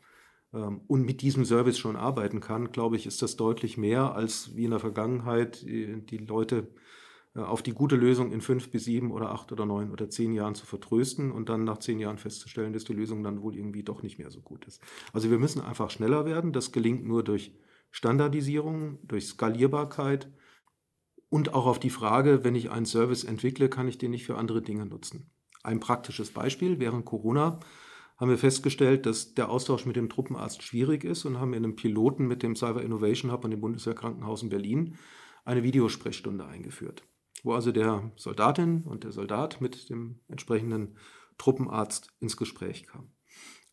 ähm, 0.53 0.81
und 0.87 1.05
mit 1.05 1.21
diesem 1.21 1.45
Service 1.45 1.77
schon 1.77 1.95
arbeiten 1.95 2.39
kann, 2.39 2.71
glaube 2.71 2.95
ich, 2.95 3.05
ist 3.05 3.21
das 3.21 3.37
deutlich 3.37 3.77
mehr 3.77 4.15
als 4.15 4.55
wie 4.55 4.65
in 4.65 4.71
der 4.71 4.79
Vergangenheit 4.79 5.63
äh, 5.63 5.97
die 6.01 6.17
Leute 6.17 6.67
auf 7.33 7.61
die 7.61 7.73
gute 7.73 7.95
Lösung 7.95 8.31
in 8.31 8.41
fünf 8.41 8.71
bis 8.71 8.85
sieben 8.85 9.11
oder 9.11 9.31
acht 9.31 9.51
oder 9.51 9.65
neun 9.65 9.91
oder 9.91 10.09
zehn 10.09 10.33
Jahren 10.33 10.55
zu 10.55 10.65
vertrösten 10.65 11.31
und 11.31 11.47
dann 11.49 11.63
nach 11.63 11.77
zehn 11.77 11.99
Jahren 11.99 12.17
festzustellen, 12.17 12.73
dass 12.73 12.83
die 12.83 12.93
Lösung 12.93 13.23
dann 13.23 13.41
wohl 13.41 13.55
irgendwie 13.55 13.83
doch 13.83 14.03
nicht 14.03 14.19
mehr 14.19 14.31
so 14.31 14.41
gut 14.41 14.65
ist. 14.65 14.81
Also 15.13 15.31
wir 15.31 15.39
müssen 15.39 15.61
einfach 15.61 15.89
schneller 15.89 16.25
werden. 16.25 16.51
Das 16.51 16.71
gelingt 16.71 17.05
nur 17.05 17.23
durch 17.23 17.53
Standardisierung, 17.91 18.99
durch 19.07 19.27
Skalierbarkeit 19.27 20.29
und 21.29 21.53
auch 21.53 21.65
auf 21.65 21.79
die 21.79 21.89
Frage, 21.89 22.43
wenn 22.43 22.55
ich 22.55 22.71
einen 22.71 22.85
Service 22.85 23.23
entwickle, 23.23 23.69
kann 23.69 23.87
ich 23.87 23.97
den 23.97 24.11
nicht 24.11 24.25
für 24.25 24.37
andere 24.37 24.61
Dinge 24.61 24.85
nutzen. 24.85 25.31
Ein 25.63 25.79
praktisches 25.79 26.31
Beispiel, 26.31 26.79
während 26.79 27.05
Corona 27.05 27.61
haben 28.17 28.29
wir 28.29 28.37
festgestellt, 28.37 29.05
dass 29.05 29.33
der 29.33 29.49
Austausch 29.49 29.85
mit 29.85 29.95
dem 29.95 30.09
Truppenarzt 30.09 30.61
schwierig 30.61 31.05
ist 31.05 31.23
und 31.23 31.39
haben 31.39 31.53
in 31.53 31.63
einem 31.63 31.77
Piloten 31.77 32.27
mit 32.27 32.43
dem 32.43 32.57
Cyber 32.57 32.83
Innovation 32.83 33.31
Hub 33.31 33.45
und 33.45 33.51
dem 33.51 33.61
Bundeswehrkrankenhaus 33.61 34.43
in 34.43 34.49
Berlin 34.49 34.97
eine 35.45 35.63
Videosprechstunde 35.63 36.45
eingeführt, 36.45 37.03
wo 37.43 37.53
also 37.53 37.71
der 37.71 38.11
Soldatin 38.15 38.83
und 38.83 39.03
der 39.03 39.11
Soldat 39.11 39.61
mit 39.61 39.89
dem 39.89 40.19
entsprechenden 40.27 40.97
Truppenarzt 41.37 42.09
ins 42.19 42.37
Gespräch 42.37 42.85
kam. 42.85 43.11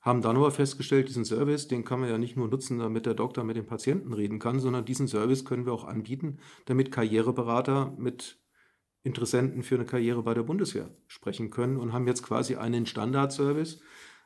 Haben 0.00 0.22
dann 0.22 0.36
aber 0.36 0.50
festgestellt, 0.50 1.08
diesen 1.08 1.24
Service, 1.24 1.68
den 1.68 1.84
kann 1.84 2.00
man 2.00 2.08
ja 2.08 2.18
nicht 2.18 2.36
nur 2.36 2.48
nutzen, 2.48 2.78
damit 2.78 3.04
der 3.04 3.14
Doktor 3.14 3.44
mit 3.44 3.56
dem 3.56 3.66
Patienten 3.66 4.12
reden 4.12 4.38
kann, 4.38 4.60
sondern 4.60 4.84
diesen 4.84 5.08
Service 5.08 5.44
können 5.44 5.66
wir 5.66 5.72
auch 5.72 5.84
anbieten, 5.84 6.38
damit 6.66 6.92
Karriereberater 6.92 7.94
mit 7.98 8.38
Interessenten 9.02 9.62
für 9.62 9.74
eine 9.74 9.86
Karriere 9.86 10.22
bei 10.22 10.34
der 10.34 10.42
Bundeswehr 10.42 10.90
sprechen 11.06 11.50
können 11.50 11.76
und 11.76 11.92
haben 11.92 12.06
jetzt 12.06 12.22
quasi 12.22 12.56
einen 12.56 12.86
Standardservice, 12.86 13.80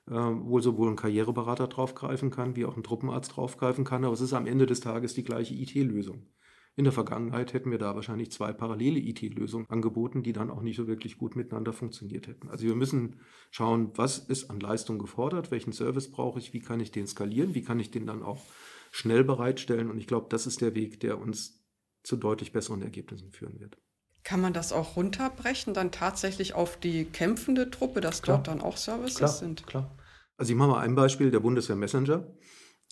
äh, 0.09 0.13
wo 0.13 0.61
sowohl 0.61 0.91
ein 0.91 0.97
Karriereberater 0.97 1.69
draufgreifen 1.69 2.31
kann, 2.31 2.57
wie 2.57 2.65
auch 2.65 2.77
ein 2.77 2.83
Truppenarzt 2.83 3.37
draufgreifen 3.37 3.85
kann. 3.85 4.05
Aber 4.05 4.15
es 4.15 4.21
ist 4.21 4.33
am 4.33 4.47
Ende 4.47 4.67
des 4.67 4.81
Tages 4.81 5.15
die 5.15 5.25
gleiche 5.25 5.55
IT-Lösung. 5.55 6.27
In 6.75 6.85
der 6.85 6.93
Vergangenheit 6.93 7.53
hätten 7.53 7.71
wir 7.71 7.79
da 7.79 7.95
wahrscheinlich 7.95 8.33
zwei 8.33 8.53
parallele 8.53 8.99
IT-Lösungen 8.99 9.67
angeboten, 9.69 10.23
die 10.23 10.33
dann 10.33 10.51
auch 10.51 10.63
nicht 10.63 10.77
so 10.77 10.87
wirklich 10.87 11.19
gut 11.19 11.37
miteinander 11.37 11.75
funktioniert 11.75 12.29
hätten. 12.29 12.49
Also 12.49 12.65
wir 12.65 12.75
müssen 12.75 13.21
schauen, 13.51 13.91
was 13.97 14.19
ist 14.19 14.49
an 14.49 14.59
Leistung 14.59 14.99
gefordert, 14.99 15.51
welchen 15.51 15.73
Service 15.73 16.11
brauche 16.11 16.39
ich, 16.39 16.55
wie 16.55 16.61
kann 16.61 16.81
ich 16.81 16.91
den 16.91 17.07
skalieren, 17.07 17.55
wie 17.55 17.63
kann 17.63 17.79
ich 17.79 17.91
den 17.91 18.07
dann 18.07 18.23
auch 18.23 18.43
schnell 18.91 19.23
bereitstellen. 19.23 19.91
Und 19.91 19.99
ich 19.99 20.07
glaube, 20.07 20.29
das 20.31 20.47
ist 20.47 20.63
der 20.63 20.75
Weg, 20.75 21.01
der 21.01 21.19
uns 21.19 21.63
zu 22.05 22.17
deutlich 22.17 22.53
besseren 22.53 22.81
Ergebnissen 22.81 23.33
führen 23.33 23.61
wird. 23.61 23.77
Kann 24.25 24.41
man 24.41 24.55
das 24.55 24.73
auch 24.73 24.97
runterbrechen, 24.97 25.75
dann 25.75 25.91
tatsächlich 25.91 26.55
auf 26.55 26.79
die 26.79 27.05
kämpfende 27.05 27.71
Truppe, 27.71 28.01
dass 28.01 28.23
klar. 28.23 28.39
dort 28.39 28.49
dann 28.49 28.61
auch 28.63 28.79
Services 28.79 29.17
klar, 29.17 29.31
sind? 29.31 29.67
Klar. 29.67 29.97
Also 30.39 30.53
ich 30.53 30.59
mache 30.59 30.71
mal 30.71 30.81
ein 30.81 30.95
Beispiel, 30.95 31.31
der 31.31 31.41
Bundeswehr 31.41 31.77
Messenger. 31.77 32.27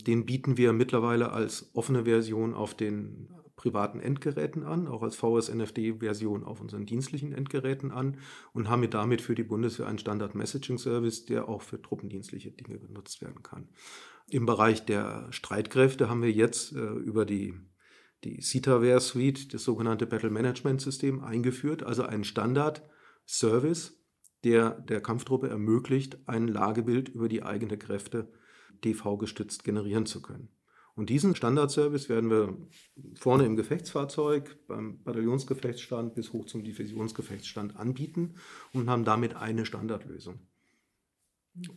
Den 0.01 0.27
bieten 0.27 0.57
wir 0.57 0.73
mittlerweile 0.73 1.33
als 1.33 1.71
offene 1.75 2.05
Version 2.05 2.55
auf 2.55 2.75
den 2.75 3.29
privaten 3.61 4.01
Endgeräten 4.01 4.65
an, 4.65 4.89
auch 4.89 5.03
als 5.03 5.17
VSNFD-Version 5.17 6.45
auf 6.45 6.63
unseren 6.63 6.87
dienstlichen 6.87 7.35
Endgeräten 7.35 7.91
an 7.91 8.17
und 8.55 8.71
haben 8.71 8.89
damit 8.89 9.21
für 9.21 9.35
die 9.35 9.43
Bundeswehr 9.43 9.87
einen 9.87 9.99
Standard-Messaging-Service, 9.99 11.27
der 11.27 11.47
auch 11.47 11.61
für 11.61 11.81
truppendienstliche 11.81 12.53
Dinge 12.53 12.79
genutzt 12.79 13.21
werden 13.21 13.43
kann. 13.43 13.69
Im 14.31 14.47
Bereich 14.47 14.87
der 14.87 15.31
Streitkräfte 15.31 16.09
haben 16.09 16.23
wir 16.23 16.33
jetzt 16.33 16.73
äh, 16.73 16.79
über 16.79 17.27
die 17.27 17.55
die 18.25 18.41
CITAware 18.41 19.01
Suite, 19.01 19.53
das 19.53 19.65
sogenannte 19.65 20.07
Battle 20.07 20.31
Management 20.31 20.81
System, 20.81 21.23
eingeführt, 21.23 21.83
also 21.83 22.03
einen 22.03 22.25
Standard-Service, 22.25 23.99
der 24.45 24.71
der 24.81 25.03
Kampftruppe 25.03 25.49
ermöglicht, 25.49 26.19
ein 26.27 26.49
Lagebild 26.49 27.11
über 27.11 27.29
die 27.29 27.43
eigenen 27.43 27.79
Kräfte 27.79 28.31
DV-gestützt 28.85 29.65
generieren 29.65 30.07
zu 30.07 30.23
können. 30.23 30.49
Und 31.01 31.09
diesen 31.09 31.35
Standardservice 31.35 32.11
werden 32.11 32.29
wir 32.29 32.59
vorne 33.15 33.47
im 33.47 33.57
Gefechtsfahrzeug, 33.57 34.59
beim 34.67 35.03
Bataillonsgefechtsstand 35.03 36.15
bis 36.15 36.35
hoch 36.35 36.45
zum 36.45 36.63
Divisionsgefechtsstand 36.63 37.75
anbieten 37.79 38.35
und 38.75 38.91
haben 38.91 39.07
damit 39.07 39.35
eine 39.35 39.65
Standardlösung. 39.65 40.41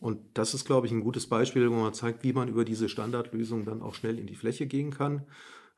Und 0.01 0.19
das 0.33 0.53
ist, 0.53 0.65
glaube 0.65 0.87
ich, 0.87 0.91
ein 0.91 0.99
gutes 0.99 1.27
Beispiel, 1.27 1.71
wo 1.71 1.75
man 1.75 1.93
zeigt, 1.93 2.25
wie 2.25 2.33
man 2.33 2.49
über 2.49 2.65
diese 2.65 2.89
Standardlösung 2.89 3.63
dann 3.63 3.81
auch 3.81 3.95
schnell 3.95 4.19
in 4.19 4.27
die 4.27 4.35
Fläche 4.35 4.67
gehen 4.67 4.91
kann. 4.91 5.25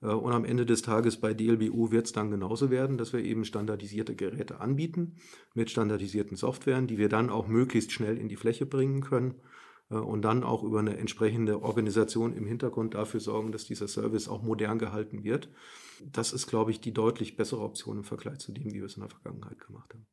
Äh, 0.02 0.08
und 0.08 0.34
am 0.34 0.44
Ende 0.44 0.66
des 0.66 0.82
Tages 0.82 1.22
bei 1.22 1.36
DLBU 1.36 1.92
wird 1.92 2.08
es 2.08 2.14
dann 2.14 2.32
genauso 2.32 2.72
werden, 2.72 2.98
dass 2.98 3.14
wir 3.14 3.24
eben 3.24 3.46
standardisierte 3.46 4.16
Geräte 4.16 4.60
anbieten 4.60 5.18
mit 5.54 5.70
standardisierten 5.70 6.36
Softwaren, 6.36 6.88
die 6.88 6.98
wir 6.98 7.10
dann 7.10 7.30
auch 7.30 7.48
möglichst 7.48 7.92
schnell 7.92 8.18
in 8.18 8.28
die 8.28 8.38
Fläche 8.38 8.66
bringen 8.66 9.02
können 9.02 9.36
und 9.90 10.24
dann 10.24 10.44
auch 10.44 10.64
über 10.64 10.80
eine 10.80 10.98
entsprechende 10.98 11.62
Organisation 11.62 12.36
im 12.36 12.48
Hintergrund 12.48 12.96
dafür 12.96 13.20
sorgen, 13.20 13.52
dass 13.52 13.66
dieser 13.66 13.88
Service 13.88 14.28
auch 14.28 14.42
modern 14.42 14.80
gehalten 14.80 15.24
wird. 15.24 15.50
Das 16.12 16.34
ist, 16.34 16.48
glaube 16.48 16.72
ich, 16.72 16.82
die 16.82 16.94
deutlich 16.94 17.38
bessere 17.38 17.62
Option 17.62 17.98
im 17.98 18.04
Vergleich 18.04 18.40
zu 18.40 18.52
dem, 18.52 18.74
wie 18.74 18.80
wir 18.80 18.86
es 18.86 18.96
in 18.96 19.02
der 19.02 19.10
Vergangenheit 19.10 19.60
gemacht 19.60 19.94
haben. 19.94 20.08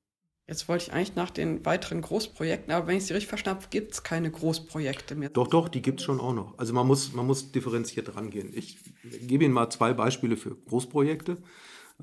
Jetzt 0.49 0.69
wollte 0.69 0.85
ich 0.85 0.93
eigentlich 0.93 1.14
nach 1.14 1.31
den 1.31 1.64
weiteren 1.64 2.02
Großprojekten, 2.02 2.73
aber 2.75 2.88
wenn 2.88 2.97
ich 2.97 3.07
Sie 3.07 3.14
richtig 3.14 3.29
verstanden 3.29 3.62
habe, 3.62 3.71
gibt 3.71 3.93
es 3.93 4.02
keine 4.02 4.31
Großprojekte 4.31 5.14
mehr. 5.14 5.31
Doch, 5.31 5.47
doch, 5.47 5.69
die 5.69 5.81
gibt 5.81 6.00
es 6.00 6.05
schon 6.05 6.21
auch 6.21 6.35
noch. 6.35 6.59
Also 6.59 6.75
man 6.75 6.87
muss, 6.87 7.12
man 7.12 7.26
muss 7.26 7.52
differenziert 7.52 8.17
rangehen. 8.17 8.52
Ich 8.52 8.79
gebe 9.02 9.45
Ihnen 9.45 9.55
mal 9.55 9.71
zwei 9.71 9.95
Beispiele 9.95 10.37
für 10.37 10.57
Großprojekte. 10.57 11.38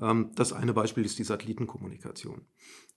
Ähm, 0.00 0.30
das 0.34 0.52
eine 0.52 0.72
Beispiel 0.72 1.04
ist 1.04 1.18
die 1.18 1.24
Satellitenkommunikation. 1.24 2.46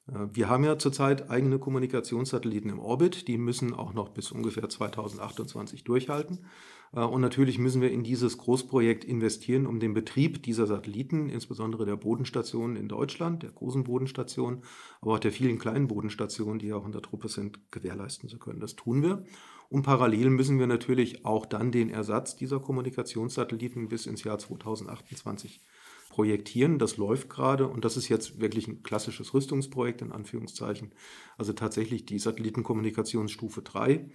Äh, 0.07 0.27
wir 0.31 0.50
haben 0.50 0.63
ja 0.63 0.77
zurzeit 0.77 1.29
eigene 1.29 1.60
Kommunikationssatelliten 1.60 2.69
im 2.69 2.79
Orbit, 2.79 3.27
die 3.27 3.38
müssen 3.38 3.74
auch 3.74 3.93
noch 3.93 4.10
bis 4.10 4.31
ungefähr 4.31 4.69
2028 4.69 5.83
durchhalten. 5.83 6.45
Äh, 6.93 7.01
und 7.01 7.22
natürlich 7.22 7.60
müssen 7.60 7.81
wir 7.81 7.91
in 7.91 8.03
dieses 8.03 8.38
Großprojekt 8.38 9.03
investieren, 9.03 9.65
um 9.65 9.79
den 9.79 9.93
Betrieb 9.93 10.43
dieser 10.43 10.67
Satelliten, 10.67 11.29
insbesondere 11.29 11.86
der 11.86 11.95
Bodenstationen 11.95 12.75
in 12.75 12.88
Deutschland, 12.88 13.43
der 13.43 13.51
großen 13.51 13.83
Bodenstationen, 13.83 14.63
aber 15.01 15.13
auch 15.13 15.19
der 15.19 15.31
vielen 15.31 15.60
kleinen 15.60 15.88
Bodenstationen, 15.88 16.60
die 16.60 16.67
ja 16.67 16.75
auch 16.75 16.86
in 16.86 16.91
der 16.91 17.01
Truppe 17.01 17.29
sind, 17.29 17.60
gewährleisten 17.72 18.29
zu 18.29 18.39
können. 18.39 18.60
Das 18.60 18.75
tun 18.75 19.01
wir. 19.01 19.25
Und 19.69 19.81
parallel 19.81 20.29
müssen 20.29 20.60
wir 20.60 20.67
natürlich 20.67 21.25
auch 21.25 21.48
dann 21.48 21.72
den 21.72 21.89
Ersatz 21.89 22.36
dieser 22.36 22.60
Kommunikationssatelliten 22.60 23.88
bis 23.88 24.05
ins 24.05 24.24
Jahr 24.24 24.38
2028 24.38 25.62
projektieren. 26.13 26.77
Das 26.77 26.98
läuft 26.98 27.27
gerade 27.27 27.67
und 27.67 27.84
das 27.84 27.98
ist 27.98 28.08
jetzt 28.08 28.39
wirklich 28.39 28.67
ein 28.67 28.84
klassisches 28.84 29.34
Rüstungsprojekt 29.34 30.03
in 30.03 30.12
Anführungszeichen. 30.12 30.91
Also 31.39 31.53
tatsächlich 31.53 32.05
die 32.05 32.20
Satellitenkommunikationsstufe 32.20 33.63
3 33.63 34.05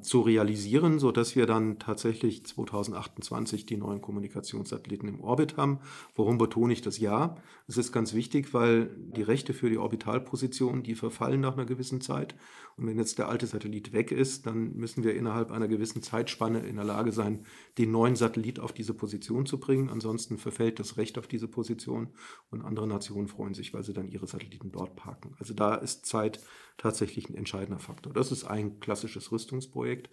zu 0.00 0.20
realisieren, 0.20 0.98
sodass 0.98 1.36
wir 1.36 1.46
dann 1.46 1.78
tatsächlich 1.78 2.44
2028 2.44 3.64
die 3.64 3.78
neuen 3.78 4.02
Kommunikationssatelliten 4.02 5.08
im 5.08 5.20
Orbit 5.20 5.56
haben. 5.56 5.78
Warum 6.14 6.36
betone 6.36 6.74
ich 6.74 6.82
das 6.82 6.98
Ja? 6.98 7.36
Es 7.66 7.78
ist 7.78 7.92
ganz 7.92 8.12
wichtig, 8.12 8.52
weil 8.52 8.90
die 8.96 9.22
Rechte 9.22 9.54
für 9.54 9.70
die 9.70 9.78
Orbitalposition, 9.78 10.82
die 10.82 10.94
verfallen 10.94 11.40
nach 11.40 11.54
einer 11.54 11.64
gewissen 11.64 12.02
Zeit. 12.02 12.34
Und 12.76 12.86
wenn 12.86 12.98
jetzt 12.98 13.16
der 13.16 13.30
alte 13.30 13.46
Satellit 13.46 13.94
weg 13.94 14.12
ist, 14.12 14.46
dann 14.46 14.76
müssen 14.76 15.02
wir 15.02 15.14
innerhalb 15.14 15.50
einer 15.50 15.66
gewissen 15.66 16.02
Zeitspanne 16.02 16.60
in 16.60 16.76
der 16.76 16.84
Lage 16.84 17.10
sein, 17.10 17.46
den 17.78 17.90
neuen 17.90 18.16
Satellit 18.16 18.60
auf 18.60 18.74
diese 18.74 18.92
Position 18.92 19.46
zu 19.46 19.58
bringen. 19.58 19.88
Ansonsten 19.88 20.36
verfällt 20.36 20.78
das 20.78 20.98
Recht 20.98 21.16
auf 21.16 21.26
diese 21.26 21.48
Position 21.48 22.08
und 22.50 22.62
andere 22.62 22.86
Nationen 22.86 23.28
freuen 23.28 23.54
sich, 23.54 23.72
weil 23.72 23.82
sie 23.82 23.94
dann 23.94 24.08
ihre 24.08 24.26
Satelliten 24.26 24.72
dort 24.72 24.94
parken. 24.94 25.34
Also 25.38 25.54
da 25.54 25.74
ist 25.74 26.04
Zeit 26.04 26.40
tatsächlich 26.76 27.30
ein 27.30 27.34
entscheidender 27.34 27.78
Faktor. 27.80 28.12
Das 28.12 28.30
ist 28.30 28.44
ein 28.44 28.78
klassisches 28.80 29.32
Rüstungsprojekt. 29.32 29.85
Projekt. 29.86 30.08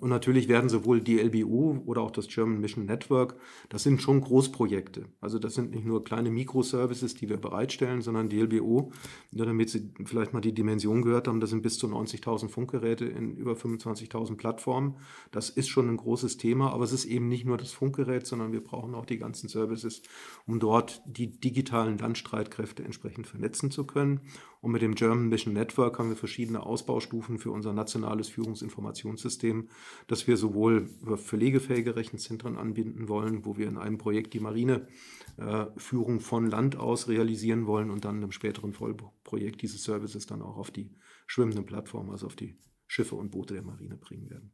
Und 0.00 0.10
natürlich 0.10 0.48
werden 0.48 0.68
sowohl 0.68 1.00
die 1.00 1.20
LBU 1.20 1.82
oder 1.86 2.02
auch 2.02 2.10
das 2.10 2.26
German 2.26 2.60
Mission 2.60 2.84
Network, 2.84 3.36
das 3.68 3.84
sind 3.84 4.02
schon 4.02 4.20
Großprojekte. 4.20 5.06
Also 5.20 5.38
das 5.38 5.54
sind 5.54 5.70
nicht 5.70 5.86
nur 5.86 6.02
kleine 6.02 6.32
Mikroservices, 6.32 7.14
die 7.14 7.28
wir 7.28 7.36
bereitstellen, 7.36 8.02
sondern 8.02 8.28
die 8.28 8.40
LBU, 8.40 8.90
damit 9.30 9.70
Sie 9.70 9.92
vielleicht 10.04 10.32
mal 10.32 10.40
die 10.40 10.52
Dimension 10.52 11.02
gehört 11.02 11.28
haben, 11.28 11.38
das 11.38 11.50
sind 11.50 11.62
bis 11.62 11.78
zu 11.78 11.86
90.000 11.86 12.48
Funkgeräte 12.48 13.04
in 13.04 13.36
über 13.36 13.52
25.000 13.52 14.36
Plattformen. 14.36 14.96
Das 15.30 15.48
ist 15.48 15.68
schon 15.68 15.88
ein 15.88 15.96
großes 15.96 16.38
Thema, 16.38 16.72
aber 16.72 16.84
es 16.84 16.92
ist 16.92 17.04
eben 17.04 17.28
nicht 17.28 17.44
nur 17.44 17.56
das 17.56 17.72
Funkgerät, 17.72 18.26
sondern 18.26 18.52
wir 18.52 18.64
brauchen 18.64 18.96
auch 18.96 19.06
die 19.06 19.18
ganzen 19.18 19.48
Services, 19.48 20.02
um 20.44 20.58
dort 20.58 21.02
die 21.06 21.38
digitalen 21.38 21.98
Landstreitkräfte 21.98 22.84
entsprechend 22.84 23.28
vernetzen 23.28 23.70
zu 23.70 23.86
können. 23.86 24.22
Und 24.60 24.72
mit 24.72 24.80
dem 24.80 24.94
German 24.94 25.28
Mission 25.28 25.52
Network 25.52 25.98
haben 25.98 26.08
wir 26.08 26.16
verschiedene 26.16 26.64
Ausbaustufen 26.64 27.38
für 27.38 27.50
unser 27.50 27.74
nationales 27.74 28.28
Führungsinformationssystem, 28.30 29.68
das 30.06 30.26
wir 30.26 30.36
sowohl 30.36 30.90
über 31.02 31.16
verlegefähige 31.16 31.96
Rechenzentren 31.96 32.56
anbinden 32.56 33.08
wollen, 33.08 33.44
wo 33.44 33.56
wir 33.56 33.68
in 33.68 33.78
einem 33.78 33.98
Projekt 33.98 34.34
die 34.34 34.40
Marineführung 34.40 36.16
äh, 36.18 36.20
von 36.20 36.50
Land 36.50 36.76
aus 36.76 37.08
realisieren 37.08 37.66
wollen 37.66 37.90
und 37.90 38.04
dann 38.04 38.22
im 38.22 38.32
späteren 38.32 38.72
Vollprojekt 38.72 39.62
diese 39.62 39.78
Services 39.78 40.26
dann 40.26 40.42
auch 40.42 40.56
auf 40.56 40.70
die 40.70 40.90
schwimmenden 41.26 41.66
Plattformen, 41.66 42.10
also 42.10 42.26
auf 42.26 42.36
die 42.36 42.58
Schiffe 42.86 43.14
und 43.16 43.30
Boote 43.30 43.54
der 43.54 43.62
Marine 43.62 43.96
bringen 43.96 44.30
werden. 44.30 44.52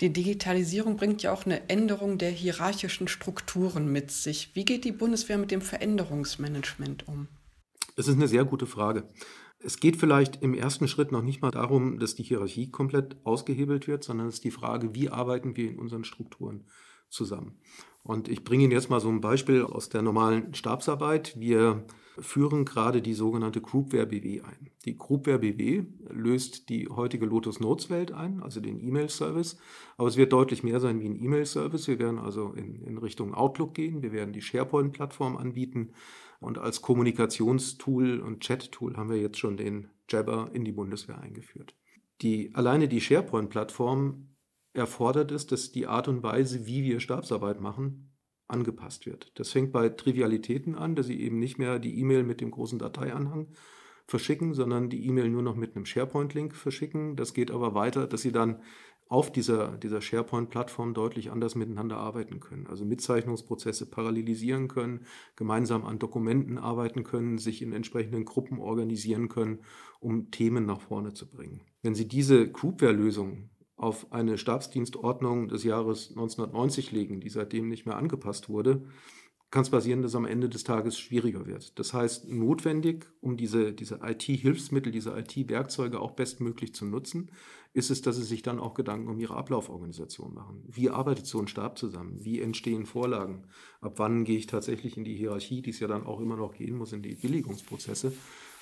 Die 0.00 0.12
Digitalisierung 0.12 0.96
bringt 0.96 1.22
ja 1.22 1.32
auch 1.32 1.44
eine 1.44 1.68
Änderung 1.68 2.16
der 2.16 2.30
hierarchischen 2.30 3.08
Strukturen 3.08 3.90
mit 3.92 4.10
sich. 4.10 4.54
Wie 4.54 4.64
geht 4.64 4.84
die 4.84 4.92
Bundeswehr 4.92 5.36
mit 5.36 5.50
dem 5.50 5.60
Veränderungsmanagement 5.60 7.06
um? 7.06 7.28
Das 7.96 8.08
ist 8.08 8.14
eine 8.14 8.28
sehr 8.28 8.44
gute 8.44 8.66
Frage. 8.66 9.08
Es 9.62 9.78
geht 9.78 9.96
vielleicht 9.96 10.42
im 10.42 10.54
ersten 10.54 10.88
Schritt 10.88 11.12
noch 11.12 11.22
nicht 11.22 11.42
mal 11.42 11.50
darum, 11.50 11.98
dass 11.98 12.14
die 12.14 12.22
Hierarchie 12.22 12.70
komplett 12.70 13.16
ausgehebelt 13.24 13.86
wird, 13.86 14.04
sondern 14.04 14.28
es 14.28 14.34
ist 14.36 14.44
die 14.44 14.50
Frage, 14.50 14.94
wie 14.94 15.10
arbeiten 15.10 15.56
wir 15.56 15.70
in 15.70 15.78
unseren 15.78 16.04
Strukturen 16.04 16.64
zusammen. 17.10 17.58
Und 18.02 18.28
ich 18.28 18.44
bringe 18.44 18.64
Ihnen 18.64 18.72
jetzt 18.72 18.90
mal 18.90 19.00
so 19.00 19.08
ein 19.08 19.20
Beispiel 19.20 19.62
aus 19.62 19.88
der 19.88 20.02
normalen 20.02 20.54
Stabsarbeit. 20.54 21.38
Wir 21.38 21.84
führen 22.18 22.64
gerade 22.64 23.02
die 23.02 23.14
sogenannte 23.14 23.60
Groupware 23.60 24.06
BW 24.06 24.42
ein. 24.42 24.70
Die 24.84 24.96
Groupware 24.96 25.38
BW 25.38 25.84
löst 26.08 26.68
die 26.68 26.88
heutige 26.88 27.26
Lotus 27.26 27.60
Notes 27.60 27.90
Welt 27.90 28.12
ein, 28.12 28.42
also 28.42 28.60
den 28.60 28.80
E-Mail-Service. 28.80 29.58
Aber 29.96 30.08
es 30.08 30.16
wird 30.16 30.32
deutlich 30.32 30.62
mehr 30.62 30.80
sein 30.80 31.00
wie 31.00 31.08
ein 31.08 31.22
E-Mail-Service. 31.22 31.88
Wir 31.88 31.98
werden 31.98 32.18
also 32.18 32.52
in, 32.52 32.82
in 32.82 32.98
Richtung 32.98 33.34
Outlook 33.34 33.74
gehen. 33.74 34.02
Wir 34.02 34.12
werden 34.12 34.32
die 34.32 34.42
SharePoint-Plattform 34.42 35.36
anbieten. 35.36 35.92
Und 36.40 36.58
als 36.58 36.80
Kommunikationstool 36.80 38.20
und 38.20 38.40
Chat-Tool 38.40 38.96
haben 38.96 39.10
wir 39.10 39.20
jetzt 39.20 39.38
schon 39.38 39.56
den 39.56 39.88
Jabber 40.08 40.50
in 40.52 40.64
die 40.64 40.72
Bundeswehr 40.72 41.20
eingeführt. 41.20 41.74
Die, 42.22 42.54
alleine 42.54 42.88
die 42.88 43.00
SharePoint-Plattform 43.00 44.29
erfordert 44.72 45.32
es, 45.32 45.46
dass 45.46 45.72
die 45.72 45.86
Art 45.86 46.08
und 46.08 46.22
Weise, 46.22 46.66
wie 46.66 46.84
wir 46.84 47.00
Stabsarbeit 47.00 47.60
machen, 47.60 48.12
angepasst 48.48 49.06
wird. 49.06 49.32
Das 49.36 49.50
fängt 49.50 49.72
bei 49.72 49.88
Trivialitäten 49.88 50.74
an, 50.74 50.94
dass 50.94 51.06
Sie 51.06 51.20
eben 51.20 51.38
nicht 51.38 51.58
mehr 51.58 51.78
die 51.78 51.98
E-Mail 51.98 52.24
mit 52.24 52.40
dem 52.40 52.50
großen 52.50 52.78
Dateianhang 52.78 53.48
verschicken, 54.06 54.54
sondern 54.54 54.90
die 54.90 55.06
E-Mail 55.06 55.30
nur 55.30 55.42
noch 55.42 55.54
mit 55.54 55.76
einem 55.76 55.86
SharePoint-Link 55.86 56.56
verschicken. 56.56 57.16
Das 57.16 57.32
geht 57.32 57.50
aber 57.50 57.74
weiter, 57.74 58.06
dass 58.06 58.22
Sie 58.22 58.32
dann 58.32 58.60
auf 59.10 59.32
dieser, 59.32 59.76
dieser 59.76 60.00
SharePoint-Plattform 60.00 60.94
deutlich 60.94 61.32
anders 61.32 61.56
miteinander 61.56 61.96
arbeiten 61.96 62.38
können. 62.38 62.68
Also 62.68 62.84
Mitzeichnungsprozesse 62.84 63.90
parallelisieren 63.90 64.68
können, 64.68 65.04
gemeinsam 65.34 65.84
an 65.84 65.98
Dokumenten 65.98 66.58
arbeiten 66.58 67.02
können, 67.02 67.36
sich 67.38 67.60
in 67.60 67.72
entsprechenden 67.72 68.24
Gruppen 68.24 68.60
organisieren 68.60 69.28
können, 69.28 69.60
um 69.98 70.30
Themen 70.30 70.64
nach 70.64 70.80
vorne 70.80 71.12
zu 71.12 71.28
bringen. 71.28 71.62
Wenn 71.82 71.96
Sie 71.96 72.06
diese 72.06 72.48
Groupware-Lösung 72.48 73.50
auf 73.82 74.12
eine 74.12 74.38
Stabsdienstordnung 74.38 75.48
des 75.48 75.64
Jahres 75.64 76.10
1990 76.10 76.92
legen, 76.92 77.20
die 77.20 77.30
seitdem 77.30 77.68
nicht 77.68 77.86
mehr 77.86 77.96
angepasst 77.96 78.48
wurde, 78.48 78.82
kann 79.50 79.62
es 79.62 79.70
passieren, 79.70 80.02
dass 80.02 80.14
am 80.14 80.26
Ende 80.26 80.48
des 80.48 80.62
Tages 80.62 80.96
schwieriger 80.98 81.44
wird. 81.44 81.76
Das 81.78 81.92
heißt, 81.92 82.28
notwendig, 82.28 83.06
um 83.20 83.36
diese, 83.36 83.72
diese 83.72 83.98
IT-Hilfsmittel, 84.02 84.92
diese 84.92 85.18
IT-Werkzeuge 85.18 86.00
auch 86.00 86.12
bestmöglich 86.12 86.72
zu 86.72 86.84
nutzen, 86.84 87.32
ist 87.72 87.90
es, 87.90 88.00
dass 88.00 88.16
sie 88.16 88.22
sich 88.22 88.42
dann 88.42 88.60
auch 88.60 88.74
Gedanken 88.74 89.08
um 89.08 89.18
ihre 89.18 89.36
Ablauforganisation 89.36 90.34
machen. 90.34 90.62
Wie 90.68 90.90
arbeitet 90.90 91.26
so 91.26 91.40
ein 91.40 91.48
Stab 91.48 91.78
zusammen? 91.78 92.24
Wie 92.24 92.40
entstehen 92.40 92.86
Vorlagen? 92.86 93.44
Ab 93.80 93.94
wann 93.96 94.24
gehe 94.24 94.38
ich 94.38 94.46
tatsächlich 94.46 94.96
in 94.96 95.04
die 95.04 95.16
Hierarchie, 95.16 95.62
die 95.62 95.70
es 95.70 95.80
ja 95.80 95.88
dann 95.88 96.06
auch 96.06 96.20
immer 96.20 96.36
noch 96.36 96.54
gehen 96.54 96.76
muss, 96.76 96.92
in 96.92 97.02
die 97.02 97.16
Billigungsprozesse? 97.16 98.12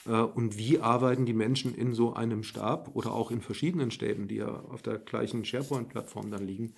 Äh, 0.09 0.23
und 0.23 0.59
wie 0.59 0.81
arbeiten 0.81 1.27
die 1.27 1.35
Menschen 1.35 1.75
in 1.75 1.93
so 1.93 2.15
einem 2.15 2.43
Stab 2.43 2.97
oder 2.97 3.12
auch 3.12 3.31
in 3.31 3.41
verschiedenen 3.41 3.91
Stäben, 3.91 4.27
die 4.27 4.37
ja 4.37 4.61
auf 4.62 4.83
der 4.83 4.99
gleichen 4.99 5.45
SharePoint-Plattform 5.45 6.31
dann 6.31 6.47
liegen, 6.47 6.75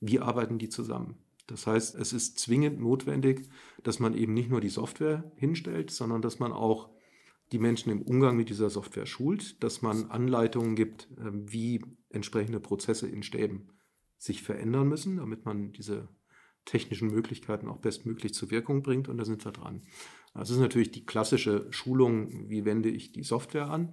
wie 0.00 0.20
arbeiten 0.20 0.58
die 0.58 0.68
zusammen? 0.68 1.18
Das 1.46 1.66
heißt, 1.66 1.96
es 1.96 2.12
ist 2.12 2.38
zwingend 2.38 2.80
notwendig, 2.80 3.48
dass 3.82 3.98
man 3.98 4.14
eben 4.16 4.32
nicht 4.32 4.48
nur 4.48 4.60
die 4.60 4.68
Software 4.68 5.30
hinstellt, 5.36 5.90
sondern 5.90 6.22
dass 6.22 6.38
man 6.38 6.52
auch 6.52 6.88
die 7.50 7.58
Menschen 7.58 7.90
im 7.90 8.02
Umgang 8.02 8.36
mit 8.36 8.48
dieser 8.48 8.70
Software 8.70 9.06
schult, 9.06 9.62
dass 9.62 9.82
man 9.82 10.10
Anleitungen 10.10 10.76
gibt, 10.76 11.08
ähm, 11.18 11.52
wie 11.52 11.84
entsprechende 12.08 12.60
Prozesse 12.60 13.08
in 13.08 13.22
Stäben 13.22 13.68
sich 14.16 14.42
verändern 14.42 14.88
müssen, 14.88 15.16
damit 15.16 15.44
man 15.44 15.72
diese 15.72 16.08
technischen 16.64 17.08
Möglichkeiten 17.08 17.68
auch 17.68 17.78
bestmöglich 17.78 18.34
zur 18.34 18.50
Wirkung 18.50 18.82
bringt. 18.82 19.08
Und 19.08 19.18
da 19.18 19.24
sind 19.24 19.44
wir 19.44 19.52
dran. 19.52 19.82
Das 20.34 20.50
ist 20.50 20.58
natürlich 20.58 20.90
die 20.90 21.04
klassische 21.04 21.66
Schulung, 21.70 22.48
wie 22.48 22.64
wende 22.64 22.88
ich 22.88 23.12
die 23.12 23.22
Software 23.22 23.70
an. 23.70 23.92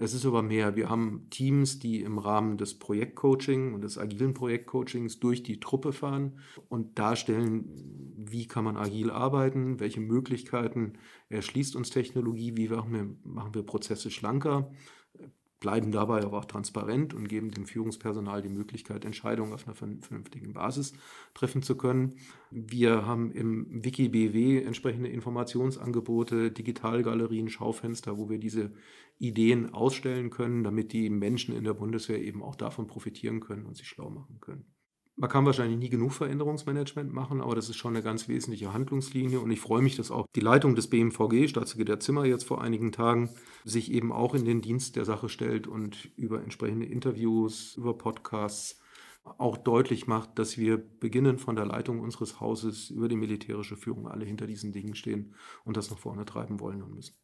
Es 0.00 0.14
ist 0.14 0.24
aber 0.26 0.42
mehr. 0.42 0.76
Wir 0.76 0.90
haben 0.90 1.26
Teams, 1.30 1.80
die 1.80 2.02
im 2.02 2.18
Rahmen 2.18 2.56
des 2.56 2.78
Projektcoaching 2.78 3.74
und 3.74 3.80
des 3.80 3.98
agilen 3.98 4.32
Projektcoachings 4.32 5.18
durch 5.18 5.42
die 5.42 5.58
Truppe 5.58 5.92
fahren 5.92 6.38
und 6.68 7.00
darstellen, 7.00 7.64
wie 8.16 8.46
kann 8.46 8.64
man 8.64 8.76
agil 8.76 9.10
arbeiten, 9.10 9.80
welche 9.80 10.00
Möglichkeiten 10.00 10.92
erschließt 11.30 11.74
uns 11.74 11.90
Technologie, 11.90 12.56
wie 12.56 12.68
machen 12.68 12.92
wir, 12.92 13.32
machen 13.32 13.54
wir 13.54 13.64
Prozesse 13.64 14.12
schlanker, 14.12 14.70
bleiben 15.60 15.90
dabei 15.90 16.22
aber 16.22 16.38
auch 16.38 16.44
transparent 16.44 17.14
und 17.14 17.28
geben 17.28 17.50
dem 17.50 17.66
Führungspersonal 17.66 18.42
die 18.42 18.48
Möglichkeit, 18.48 19.04
Entscheidungen 19.04 19.52
auf 19.52 19.66
einer 19.66 19.74
vernünftigen 19.74 20.52
Basis 20.52 20.92
treffen 21.34 21.62
zu 21.62 21.76
können. 21.76 22.14
Wir 22.50 23.06
haben 23.06 23.32
im 23.32 23.84
WikiBW 23.84 24.62
entsprechende 24.62 25.08
Informationsangebote, 25.08 26.52
Digitalgalerien, 26.52 27.48
Schaufenster, 27.48 28.18
wo 28.18 28.28
wir 28.30 28.38
diese 28.38 28.72
Ideen 29.18 29.74
ausstellen 29.74 30.30
können, 30.30 30.62
damit 30.62 30.92
die 30.92 31.10
Menschen 31.10 31.54
in 31.56 31.64
der 31.64 31.74
Bundeswehr 31.74 32.22
eben 32.22 32.42
auch 32.42 32.54
davon 32.54 32.86
profitieren 32.86 33.40
können 33.40 33.66
und 33.66 33.76
sich 33.76 33.88
schlau 33.88 34.10
machen 34.10 34.38
können. 34.40 34.77
Man 35.20 35.28
kann 35.28 35.44
wahrscheinlich 35.44 35.80
nie 35.80 35.88
genug 35.88 36.12
Veränderungsmanagement 36.12 37.12
machen, 37.12 37.40
aber 37.40 37.56
das 37.56 37.68
ist 37.68 37.76
schon 37.76 37.96
eine 37.96 38.04
ganz 38.04 38.28
wesentliche 38.28 38.72
Handlungslinie 38.72 39.40
und 39.40 39.50
ich 39.50 39.60
freue 39.60 39.82
mich, 39.82 39.96
dass 39.96 40.12
auch 40.12 40.26
die 40.36 40.40
Leitung 40.40 40.76
des 40.76 40.86
BMVG, 40.86 41.48
Staatssekretär 41.48 41.98
Zimmer, 41.98 42.24
jetzt 42.24 42.44
vor 42.44 42.62
einigen 42.62 42.92
Tagen 42.92 43.28
sich 43.64 43.90
eben 43.90 44.12
auch 44.12 44.36
in 44.36 44.44
den 44.44 44.60
Dienst 44.60 44.94
der 44.94 45.04
Sache 45.04 45.28
stellt 45.28 45.66
und 45.66 46.08
über 46.16 46.40
entsprechende 46.44 46.86
Interviews, 46.86 47.74
über 47.76 47.98
Podcasts 47.98 48.80
auch 49.24 49.56
deutlich 49.56 50.06
macht, 50.06 50.38
dass 50.38 50.56
wir 50.56 50.78
beginnen 50.78 51.38
von 51.38 51.56
der 51.56 51.66
Leitung 51.66 51.98
unseres 51.98 52.38
Hauses 52.38 52.88
über 52.88 53.08
die 53.08 53.16
militärische 53.16 53.76
Führung 53.76 54.06
alle 54.06 54.24
hinter 54.24 54.46
diesen 54.46 54.70
Dingen 54.70 54.94
stehen 54.94 55.34
und 55.64 55.76
das 55.76 55.90
nach 55.90 55.98
vorne 55.98 56.26
treiben 56.26 56.60
wollen 56.60 56.80
und 56.80 56.94
müssen. 56.94 57.16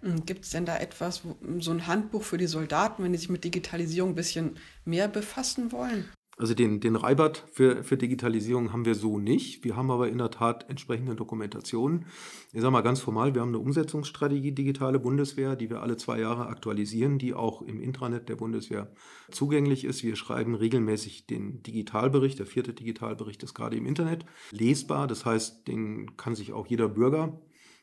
Hm, 0.00 0.26
Gibt 0.26 0.44
es 0.44 0.50
denn 0.50 0.66
da 0.66 0.76
etwas, 0.76 1.22
so 1.58 1.70
ein 1.70 1.86
Handbuch 1.86 2.22
für 2.22 2.36
die 2.36 2.46
Soldaten, 2.46 3.02
wenn 3.02 3.12
die 3.12 3.18
sich 3.18 3.30
mit 3.30 3.44
Digitalisierung 3.44 4.10
ein 4.10 4.14
bisschen 4.14 4.58
mehr 4.84 5.08
befassen 5.08 5.72
wollen? 5.72 6.04
Also 6.36 6.54
den, 6.54 6.80
den 6.80 6.96
Reibert 6.96 7.44
für, 7.52 7.84
für 7.84 7.96
Digitalisierung 7.96 8.72
haben 8.72 8.84
wir 8.84 8.94
so 8.94 9.18
nicht. 9.18 9.64
Wir 9.64 9.76
haben 9.76 9.90
aber 9.90 10.08
in 10.08 10.18
der 10.18 10.30
Tat 10.30 10.68
entsprechende 10.68 11.14
Dokumentationen. 11.14 12.06
Ich 12.52 12.60
sage 12.60 12.72
mal 12.72 12.80
ganz 12.80 13.00
formal, 13.00 13.34
wir 13.34 13.42
haben 13.42 13.50
eine 13.50 13.60
Umsetzungsstrategie 13.60 14.52
Digitale 14.52 14.98
Bundeswehr, 14.98 15.54
die 15.54 15.70
wir 15.70 15.80
alle 15.80 15.96
zwei 15.96 16.18
Jahre 16.18 16.46
aktualisieren, 16.46 17.18
die 17.18 17.34
auch 17.34 17.62
im 17.62 17.80
Intranet 17.80 18.28
der 18.28 18.36
Bundeswehr 18.36 18.90
zugänglich 19.30 19.84
ist. 19.84 20.02
Wir 20.02 20.16
schreiben 20.16 20.56
regelmäßig 20.56 21.26
den 21.26 21.62
Digitalbericht. 21.62 22.38
Der 22.40 22.46
vierte 22.46 22.74
Digitalbericht 22.74 23.42
ist 23.44 23.54
gerade 23.54 23.76
im 23.76 23.86
Internet 23.86 24.24
lesbar. 24.50 25.06
Das 25.06 25.24
heißt, 25.24 25.68
den 25.68 26.16
kann 26.16 26.34
sich 26.34 26.52
auch 26.52 26.66
jeder 26.66 26.88
Bürger 26.88 27.40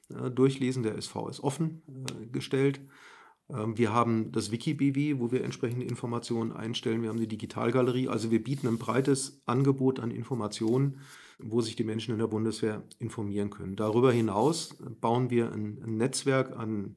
äh, 0.10 0.30
durchlesen. 0.30 0.84
Der 0.84 0.98
SV 0.98 1.30
ist 1.30 1.40
offen 1.40 1.84
äh, 1.88 2.26
gestellt. 2.28 2.82
Ähm, 3.54 3.78
wir 3.78 3.94
haben 3.94 4.32
das 4.32 4.52
WikiBW, 4.52 5.20
wo 5.20 5.32
wir 5.32 5.44
entsprechende 5.44 5.86
Informationen 5.86 6.52
einstellen. 6.52 7.02
Wir 7.02 7.10
haben 7.10 7.20
die 7.20 7.28
Digitalgalerie. 7.28 8.08
Also 8.08 8.32
wir 8.32 8.44
bieten 8.44 8.68
ein 8.68 8.78
breites 8.78 9.42
Angebot 9.46 10.00
an 10.00 10.12
Informationen, 10.12 10.98
wo 11.40 11.62
sich 11.62 11.76
die 11.76 11.84
Menschen 11.84 12.12
in 12.12 12.20
der 12.20 12.28
Bundeswehr 12.28 12.84
informieren 13.00 13.50
können. 13.50 13.76
Darüber 13.76 14.12
hinaus 14.12 14.76
bauen 15.00 15.30
wir 15.30 15.52
ein, 15.52 15.80
Netzwerk 15.86 16.56
an 16.58 16.96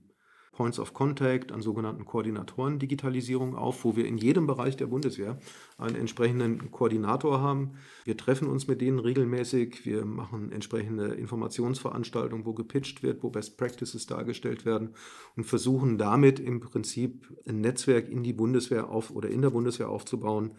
Points 0.55 0.79
of 0.79 0.95
Contact, 0.95 1.53
an 1.53 1.62
sogenannten 1.62 2.05
Koordinatoren 2.05 2.79
Digitalisierung 2.79 3.57
auf, 3.57 3.85
wo 3.85 3.97
wir 3.97 4.07
in 4.07 4.17
jedem 4.17 4.47
Bereich 4.47 4.77
der 4.77 4.87
Bundeswehr 4.87 5.38
einen 5.79 5.97
entsprechenden 5.97 6.71
Koordinator 6.71 7.40
haben. 7.40 7.73
Wir 8.05 8.17
treffen 8.17 8.49
uns 8.49 8.67
mit 8.67 8.81
denen 8.81 8.99
regelmäßig, 8.99 9.85
wir 9.85 10.05
machen 10.05 10.53
entsprechende 10.53 11.14
Informationsveranstaltungen, 11.14 12.47
wo 12.47 12.55
gepitcht 12.55 13.03
wird, 13.03 13.23
wo 13.23 13.31
Best 13.31 13.59
Practices 13.59 14.07
dargestellt 14.07 14.64
werden 14.64 14.95
und 15.37 15.45
versuchen 15.45 15.99
damit 15.99 16.38
im 16.38 16.61
Prinzip 16.61 17.27
ein 17.47 17.61
Netzwerk 17.61 18.09
in 18.09 18.23
die 18.23 18.33
Bundeswehr 18.33 18.88
auf 18.88 19.11
oder 19.11 19.29
in 19.29 19.43
der 19.43 19.51
Bundeswehr 19.51 19.88
aufzubauen, 19.88 20.57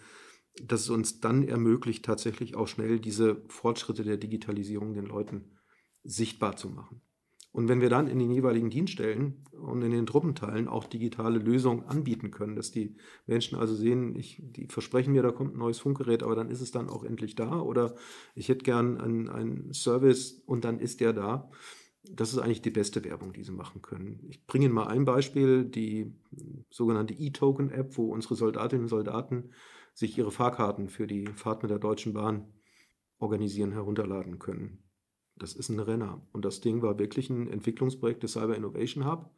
das 0.63 0.81
es 0.81 0.89
uns 0.89 1.19
dann 1.19 1.47
ermöglicht, 1.47 2.05
tatsächlich 2.05 2.55
auch 2.55 2.67
schnell 2.67 2.99
diese 2.99 3.43
Fortschritte 3.47 4.03
der 4.03 4.17
Digitalisierung 4.17 4.93
den 4.93 5.05
Leuten 5.05 5.51
sichtbar 6.03 6.55
zu 6.55 6.69
machen. 6.69 7.01
Und 7.55 7.69
wenn 7.69 7.79
wir 7.79 7.89
dann 7.89 8.07
in 8.07 8.19
den 8.19 8.31
jeweiligen 8.31 8.69
Dienststellen 8.69 9.45
und 9.53 9.81
in 9.81 9.91
den 9.91 10.05
Truppenteilen 10.05 10.67
auch 10.67 10.83
digitale 10.83 11.39
Lösungen 11.39 11.85
anbieten 11.85 12.29
können, 12.29 12.57
dass 12.57 12.71
die 12.71 12.97
Menschen 13.27 13.57
also 13.57 13.73
sehen, 13.73 14.13
ich, 14.17 14.43
die 14.43 14.67
versprechen 14.67 15.13
mir, 15.13 15.23
da 15.23 15.31
kommt 15.31 15.55
ein 15.55 15.59
neues 15.59 15.79
Funkgerät, 15.79 16.21
aber 16.21 16.35
dann 16.35 16.49
ist 16.49 16.59
es 16.59 16.71
dann 16.71 16.89
auch 16.89 17.05
endlich 17.05 17.33
da 17.35 17.61
oder 17.61 17.95
ich 18.35 18.49
hätte 18.49 18.65
gern 18.65 18.99
einen, 18.99 19.29
einen 19.29 19.73
Service 19.73 20.43
und 20.45 20.65
dann 20.65 20.79
ist 20.79 20.99
der 20.99 21.13
da. 21.13 21.49
Das 22.11 22.33
ist 22.33 22.39
eigentlich 22.39 22.61
die 22.61 22.71
beste 22.71 23.05
Werbung, 23.05 23.31
die 23.31 23.45
sie 23.45 23.53
machen 23.53 23.81
können. 23.81 24.19
Ich 24.27 24.45
bringe 24.45 24.65
Ihnen 24.65 24.73
mal 24.73 24.87
ein 24.87 25.05
Beispiel, 25.05 25.63
die 25.63 26.13
sogenannte 26.69 27.13
E-Token-App, 27.13 27.97
wo 27.97 28.11
unsere 28.11 28.35
Soldatinnen 28.35 28.83
und 28.83 28.89
Soldaten 28.89 29.51
sich 29.93 30.17
ihre 30.17 30.31
Fahrkarten 30.31 30.89
für 30.89 31.07
die 31.07 31.27
Fahrt 31.27 31.63
mit 31.63 31.71
der 31.71 31.79
Deutschen 31.79 32.11
Bahn 32.11 32.53
organisieren, 33.17 33.71
herunterladen 33.71 34.39
können. 34.39 34.84
Das 35.37 35.53
ist 35.53 35.69
ein 35.69 35.79
Renner. 35.79 36.21
Und 36.31 36.45
das 36.45 36.61
Ding 36.61 36.81
war 36.81 36.97
wirklich 36.97 37.29
ein 37.29 37.47
Entwicklungsprojekt 37.47 38.23
des 38.23 38.33
Cyber 38.33 38.55
Innovation 38.55 39.05
Hub. 39.05 39.31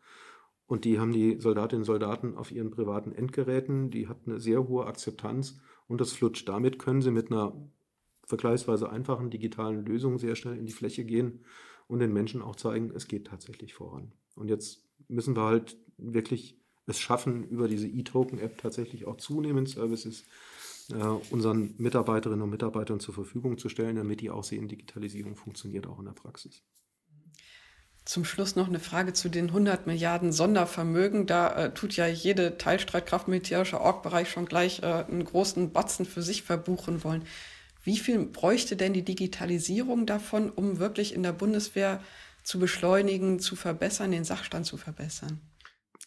Und 0.67 0.85
die 0.85 0.99
haben 0.99 1.11
die 1.11 1.39
Soldatinnen 1.39 1.81
und 1.81 1.85
Soldaten 1.85 2.35
auf 2.35 2.51
ihren 2.51 2.71
privaten 2.71 3.11
Endgeräten. 3.11 3.89
Die 3.89 4.07
hat 4.07 4.17
eine 4.25 4.39
sehr 4.39 4.67
hohe 4.67 4.85
Akzeptanz 4.85 5.59
und 5.87 6.01
das 6.01 6.11
flutscht. 6.11 6.47
Damit 6.47 6.77
können 6.77 7.01
sie 7.01 7.11
mit 7.11 7.31
einer 7.31 7.53
vergleichsweise 8.25 8.89
einfachen 8.89 9.29
digitalen 9.29 9.85
Lösung 9.85 10.19
sehr 10.19 10.35
schnell 10.35 10.57
in 10.57 10.65
die 10.65 10.73
Fläche 10.73 11.05
gehen 11.05 11.45
und 11.87 11.99
den 11.99 12.11
Menschen 12.11 12.41
auch 12.41 12.57
zeigen, 12.57 12.91
es 12.93 13.07
geht 13.07 13.27
tatsächlich 13.27 13.73
voran. 13.73 14.11
Und 14.35 14.49
jetzt 14.49 14.85
müssen 15.07 15.35
wir 15.35 15.43
halt 15.43 15.77
wirklich 15.97 16.59
es 16.85 16.99
schaffen, 16.99 17.43
über 17.47 17.67
diese 17.67 17.87
E-Token-App 17.87 18.57
tatsächlich 18.57 19.05
auch 19.07 19.17
zunehmend 19.17 19.69
Services 19.69 20.25
unseren 20.89 21.75
Mitarbeiterinnen 21.77 22.41
und 22.41 22.49
Mitarbeitern 22.49 22.99
zur 22.99 23.13
Verfügung 23.13 23.57
zu 23.57 23.67
stellen, 23.69 23.97
damit 23.97 24.21
die 24.21 24.29
auch 24.29 24.43
sehen, 24.43 24.67
Digitalisierung 24.67 25.35
funktioniert 25.35 25.85
auch 25.87 25.99
in 25.99 26.05
der 26.05 26.13
Praxis. 26.13 26.63
Zum 28.07 28.23
Schluss 28.23 28.55
noch 28.55 28.69
eine 28.69 28.79
Frage 28.79 29.11
zu 29.11 29.27
den 29.27 29.47
100 29.47 29.85
Milliarden 29.85 30.31
Sondervermögen. 30.31 31.25
Da 31.25 31.65
äh, 31.65 31.73
tut 31.73 31.97
ja 31.97 32.07
jede 32.07 32.57
Teilstreitkraft 32.57 33.27
militärischer 33.27 33.81
Org-Bereich 33.81 34.29
schon 34.29 34.45
gleich 34.45 34.81
äh, 34.81 34.85
einen 34.85 35.25
großen 35.25 35.73
Batzen 35.73 36.05
für 36.05 36.21
sich 36.21 36.43
verbuchen 36.43 37.03
wollen. 37.03 37.25
Wie 37.83 37.97
viel 37.97 38.19
bräuchte 38.19 38.77
denn 38.77 38.93
die 38.93 39.03
Digitalisierung 39.03 40.05
davon, 40.05 40.49
um 40.49 40.79
wirklich 40.79 41.13
in 41.13 41.21
der 41.21 41.33
Bundeswehr 41.33 42.01
zu 42.43 42.59
beschleunigen, 42.59 43.39
zu 43.39 43.57
verbessern, 43.57 44.11
den 44.11 44.23
Sachstand 44.23 44.65
zu 44.65 44.77
verbessern? 44.77 45.41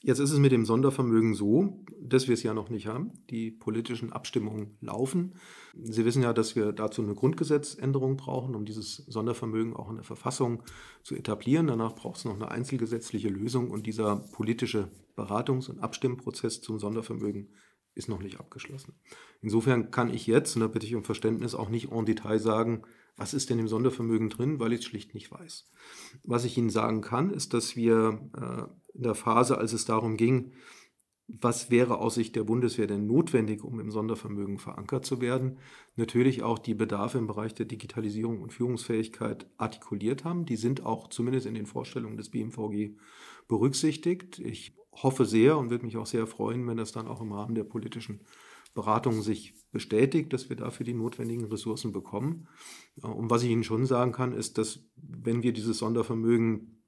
Jetzt 0.02 0.18
ist 0.18 0.30
es 0.30 0.38
mit 0.38 0.50
dem 0.50 0.64
Sondervermögen 0.64 1.34
so, 1.34 1.84
dass 2.00 2.26
wir 2.26 2.32
es 2.32 2.42
ja 2.42 2.54
noch 2.54 2.70
nicht 2.70 2.86
haben. 2.86 3.12
Die 3.28 3.50
politischen 3.50 4.12
Abstimmungen 4.12 4.78
laufen. 4.80 5.34
Sie 5.74 6.06
wissen 6.06 6.22
ja, 6.22 6.32
dass 6.32 6.56
wir 6.56 6.72
dazu 6.72 7.02
eine 7.02 7.14
Grundgesetzänderung 7.14 8.16
brauchen, 8.16 8.54
um 8.54 8.64
dieses 8.64 8.96
Sondervermögen 8.96 9.76
auch 9.76 9.90
in 9.90 9.96
der 9.96 10.04
Verfassung 10.04 10.62
zu 11.02 11.14
etablieren. 11.14 11.66
Danach 11.66 11.94
braucht 11.94 12.16
es 12.16 12.24
noch 12.24 12.34
eine 12.34 12.50
einzelgesetzliche 12.50 13.28
Lösung 13.28 13.70
und 13.70 13.86
dieser 13.86 14.16
politische 14.16 14.90
Beratungs- 15.16 15.68
und 15.68 15.80
Abstimmprozess 15.80 16.62
zum 16.62 16.78
Sondervermögen 16.78 17.50
ist 17.94 18.08
noch 18.08 18.22
nicht 18.22 18.40
abgeschlossen. 18.40 18.94
Insofern 19.42 19.90
kann 19.90 20.08
ich 20.08 20.26
jetzt, 20.26 20.56
und 20.56 20.62
da 20.62 20.68
bitte 20.68 20.86
ich 20.86 20.94
um 20.94 21.04
Verständnis, 21.04 21.54
auch 21.54 21.68
nicht 21.68 21.92
en 21.92 22.06
Detail 22.06 22.38
sagen, 22.38 22.82
was 23.20 23.34
ist 23.34 23.50
denn 23.50 23.58
im 23.58 23.68
Sondervermögen 23.68 24.30
drin, 24.30 24.60
weil 24.60 24.72
ich 24.72 24.80
es 24.80 24.86
schlicht 24.86 25.12
nicht 25.12 25.30
weiß. 25.30 25.68
Was 26.24 26.46
ich 26.46 26.56
Ihnen 26.56 26.70
sagen 26.70 27.02
kann, 27.02 27.30
ist, 27.30 27.52
dass 27.52 27.76
wir 27.76 28.18
äh, 28.34 28.96
in 28.96 29.02
der 29.02 29.14
Phase, 29.14 29.58
als 29.58 29.74
es 29.74 29.84
darum 29.84 30.16
ging, 30.16 30.52
was 31.28 31.70
wäre 31.70 31.98
aus 31.98 32.14
Sicht 32.14 32.34
der 32.34 32.44
Bundeswehr 32.44 32.86
denn 32.86 33.06
notwendig, 33.06 33.62
um 33.62 33.78
im 33.78 33.90
Sondervermögen 33.90 34.56
verankert 34.56 35.04
zu 35.04 35.20
werden, 35.20 35.58
natürlich 35.96 36.42
auch 36.42 36.58
die 36.58 36.72
Bedarfe 36.72 37.18
im 37.18 37.26
Bereich 37.26 37.52
der 37.52 37.66
Digitalisierung 37.66 38.40
und 38.40 38.54
Führungsfähigkeit 38.54 39.46
artikuliert 39.58 40.24
haben. 40.24 40.46
Die 40.46 40.56
sind 40.56 40.86
auch 40.86 41.08
zumindest 41.08 41.46
in 41.46 41.54
den 41.54 41.66
Vorstellungen 41.66 42.16
des 42.16 42.30
BMVG 42.30 42.96
berücksichtigt. 43.48 44.38
Ich 44.38 44.74
hoffe 44.92 45.26
sehr 45.26 45.58
und 45.58 45.68
würde 45.68 45.84
mich 45.84 45.98
auch 45.98 46.06
sehr 46.06 46.26
freuen, 46.26 46.66
wenn 46.66 46.78
das 46.78 46.92
dann 46.92 47.06
auch 47.06 47.20
im 47.20 47.32
Rahmen 47.32 47.54
der 47.54 47.64
politischen 47.64 48.20
Beratung 48.74 49.22
sich 49.22 49.54
bestätigt, 49.72 50.32
dass 50.32 50.48
wir 50.48 50.56
dafür 50.56 50.84
die 50.84 50.94
notwendigen 50.94 51.44
Ressourcen 51.44 51.92
bekommen. 51.92 52.48
Äh, 53.02 53.06
und 53.06 53.30
was 53.30 53.42
ich 53.42 53.50
Ihnen 53.50 53.64
schon 53.64 53.86
sagen 53.86 54.12
kann, 54.12 54.32
ist, 54.32 54.58
dass 54.58 54.88
wenn 54.96 55.42
wir 55.42 55.52
dieses 55.52 55.78
Sondervermögen 55.78 56.84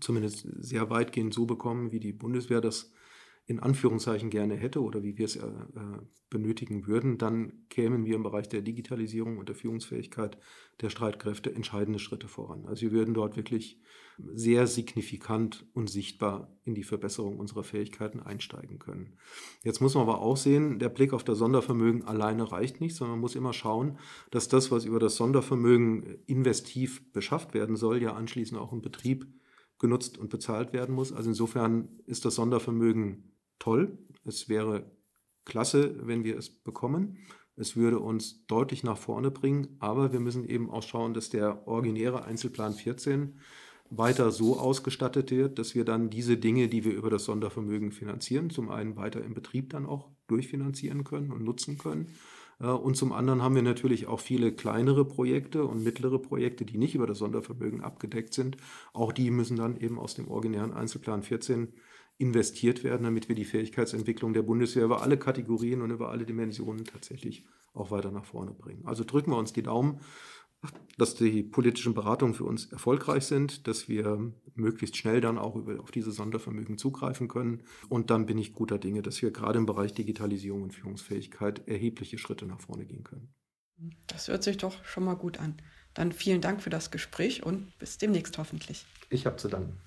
zumindest 0.00 0.46
sehr 0.58 0.90
weitgehend 0.90 1.32
so 1.32 1.46
bekommen, 1.46 1.92
wie 1.92 2.00
die 2.00 2.12
Bundeswehr 2.12 2.60
das 2.60 2.92
in 3.48 3.60
Anführungszeichen 3.60 4.28
gerne 4.28 4.56
hätte 4.56 4.82
oder 4.82 5.04
wie 5.04 5.16
wir 5.18 5.24
es 5.24 5.36
äh, 5.36 5.46
äh, 5.46 5.98
benötigen 6.30 6.86
würden, 6.88 7.16
dann 7.16 7.66
kämen 7.70 8.04
wir 8.04 8.16
im 8.16 8.24
Bereich 8.24 8.48
der 8.48 8.60
Digitalisierung 8.60 9.38
und 9.38 9.48
der 9.48 9.54
Führungsfähigkeit 9.54 10.36
der 10.80 10.90
Streitkräfte 10.90 11.54
entscheidende 11.54 12.00
Schritte 12.00 12.26
voran. 12.26 12.66
Also 12.66 12.82
wir 12.82 12.90
würden 12.90 13.14
dort 13.14 13.36
wirklich 13.36 13.80
sehr 14.34 14.66
signifikant 14.66 15.64
und 15.74 15.88
sichtbar 15.88 16.58
in 16.64 16.74
die 16.74 16.82
Verbesserung 16.82 17.38
unserer 17.38 17.62
Fähigkeiten 17.62 18.18
einsteigen 18.18 18.80
können. 18.80 19.16
Jetzt 19.62 19.80
muss 19.80 19.94
man 19.94 20.02
aber 20.02 20.20
auch 20.20 20.36
sehen, 20.36 20.80
der 20.80 20.88
Blick 20.88 21.12
auf 21.12 21.22
das 21.22 21.38
Sondervermögen 21.38 22.02
alleine 22.02 22.50
reicht 22.50 22.80
nicht, 22.80 22.96
sondern 22.96 23.12
man 23.12 23.20
muss 23.20 23.36
immer 23.36 23.52
schauen, 23.52 23.98
dass 24.32 24.48
das, 24.48 24.72
was 24.72 24.84
über 24.84 24.98
das 24.98 25.14
Sondervermögen 25.14 26.18
investiv 26.26 27.12
beschafft 27.12 27.54
werden 27.54 27.76
soll, 27.76 28.02
ja 28.02 28.14
anschließend 28.14 28.58
auch 28.58 28.72
im 28.72 28.82
Betrieb 28.82 29.26
genutzt 29.78 30.18
und 30.18 30.30
bezahlt 30.30 30.72
werden 30.72 30.94
muss. 30.94 31.12
Also 31.12 31.28
insofern 31.28 32.00
ist 32.06 32.24
das 32.24 32.34
Sondervermögen 32.34 33.35
toll. 33.66 33.98
Es 34.24 34.48
wäre 34.48 34.84
klasse, 35.44 35.96
wenn 36.06 36.22
wir 36.22 36.38
es 36.38 36.50
bekommen. 36.50 37.18
Es 37.56 37.74
würde 37.74 37.98
uns 37.98 38.46
deutlich 38.46 38.84
nach 38.84 38.96
vorne 38.96 39.32
bringen, 39.32 39.76
aber 39.80 40.12
wir 40.12 40.20
müssen 40.20 40.48
eben 40.48 40.70
auch 40.70 40.84
schauen, 40.84 41.14
dass 41.14 41.30
der 41.30 41.66
originäre 41.66 42.24
Einzelplan 42.24 42.74
14 42.74 43.40
weiter 43.90 44.30
so 44.30 44.58
ausgestattet 44.60 45.32
wird, 45.32 45.58
dass 45.58 45.74
wir 45.74 45.84
dann 45.84 46.10
diese 46.10 46.36
Dinge, 46.36 46.68
die 46.68 46.84
wir 46.84 46.94
über 46.94 47.10
das 47.10 47.24
Sondervermögen 47.24 47.90
finanzieren, 47.90 48.50
zum 48.50 48.70
einen 48.70 48.96
weiter 48.96 49.24
im 49.24 49.34
Betrieb 49.34 49.70
dann 49.70 49.86
auch 49.86 50.10
durchfinanzieren 50.28 51.02
können 51.02 51.32
und 51.32 51.42
nutzen 51.42 51.76
können. 51.78 52.14
Äh, 52.60 52.66
und 52.66 52.96
zum 52.96 53.12
anderen 53.12 53.42
haben 53.42 53.54
wir 53.54 53.62
natürlich 53.62 54.06
auch 54.06 54.20
viele 54.20 54.52
kleinere 54.52 55.04
Projekte 55.04 55.64
und 55.64 55.82
mittlere 55.82 56.20
Projekte, 56.20 56.64
die 56.64 56.78
nicht 56.78 56.94
über 56.94 57.06
das 57.06 57.18
Sondervermögen 57.18 57.80
abgedeckt 57.80 58.34
sind. 58.34 58.58
Auch 58.92 59.12
die 59.12 59.30
müssen 59.30 59.56
dann 59.56 59.76
eben 59.80 59.98
aus 59.98 60.14
dem 60.14 60.28
originären 60.28 60.72
Einzelplan 60.72 61.22
14 61.22 61.72
investiert 62.18 62.84
werden, 62.84 63.04
damit 63.04 63.28
wir 63.28 63.36
die 63.36 63.44
Fähigkeitsentwicklung 63.44 64.32
der 64.32 64.42
Bundeswehr 64.42 64.84
über 64.84 65.02
alle 65.02 65.18
Kategorien 65.18 65.82
und 65.82 65.90
über 65.90 66.10
alle 66.10 66.24
Dimensionen 66.24 66.84
tatsächlich 66.84 67.44
auch 67.74 67.90
weiter 67.90 68.10
nach 68.10 68.24
vorne 68.24 68.52
bringen. 68.52 68.86
Also 68.86 69.04
drücken 69.04 69.32
wir 69.32 69.38
uns 69.38 69.52
die 69.52 69.62
Daumen, 69.62 70.00
dass 70.96 71.14
die 71.14 71.42
politischen 71.42 71.94
Beratungen 71.94 72.34
für 72.34 72.44
uns 72.44 72.72
erfolgreich 72.72 73.24
sind, 73.24 73.66
dass 73.66 73.88
wir 73.88 74.32
möglichst 74.54 74.96
schnell 74.96 75.20
dann 75.20 75.38
auch 75.38 75.54
über, 75.54 75.80
auf 75.80 75.90
diese 75.90 76.10
Sondervermögen 76.10 76.78
zugreifen 76.78 77.28
können. 77.28 77.62
Und 77.88 78.10
dann 78.10 78.26
bin 78.26 78.38
ich 78.38 78.54
guter 78.54 78.78
Dinge, 78.78 79.02
dass 79.02 79.20
wir 79.20 79.30
gerade 79.30 79.58
im 79.58 79.66
Bereich 79.66 79.92
Digitalisierung 79.92 80.62
und 80.62 80.74
Führungsfähigkeit 80.74 81.68
erhebliche 81.68 82.18
Schritte 82.18 82.46
nach 82.46 82.60
vorne 82.60 82.86
gehen 82.86 83.04
können. 83.04 83.34
Das 84.06 84.28
hört 84.28 84.42
sich 84.42 84.56
doch 84.56 84.82
schon 84.84 85.04
mal 85.04 85.14
gut 85.14 85.38
an. 85.38 85.60
Dann 85.92 86.12
vielen 86.12 86.40
Dank 86.40 86.62
für 86.62 86.70
das 86.70 86.90
Gespräch 86.90 87.42
und 87.42 87.78
bis 87.78 87.98
demnächst 87.98 88.38
hoffentlich. 88.38 88.86
Ich 89.10 89.26
habe 89.26 89.36
zu 89.36 89.48
danken. 89.48 89.78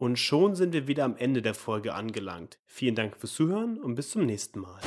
Und 0.00 0.18
schon 0.18 0.54
sind 0.56 0.72
wir 0.72 0.88
wieder 0.88 1.04
am 1.04 1.14
Ende 1.18 1.42
der 1.42 1.52
Folge 1.52 1.92
angelangt. 1.94 2.58
Vielen 2.64 2.94
Dank 2.94 3.18
fürs 3.18 3.34
Zuhören 3.34 3.78
und 3.78 3.96
bis 3.96 4.08
zum 4.08 4.24
nächsten 4.24 4.60
Mal. 4.60 4.80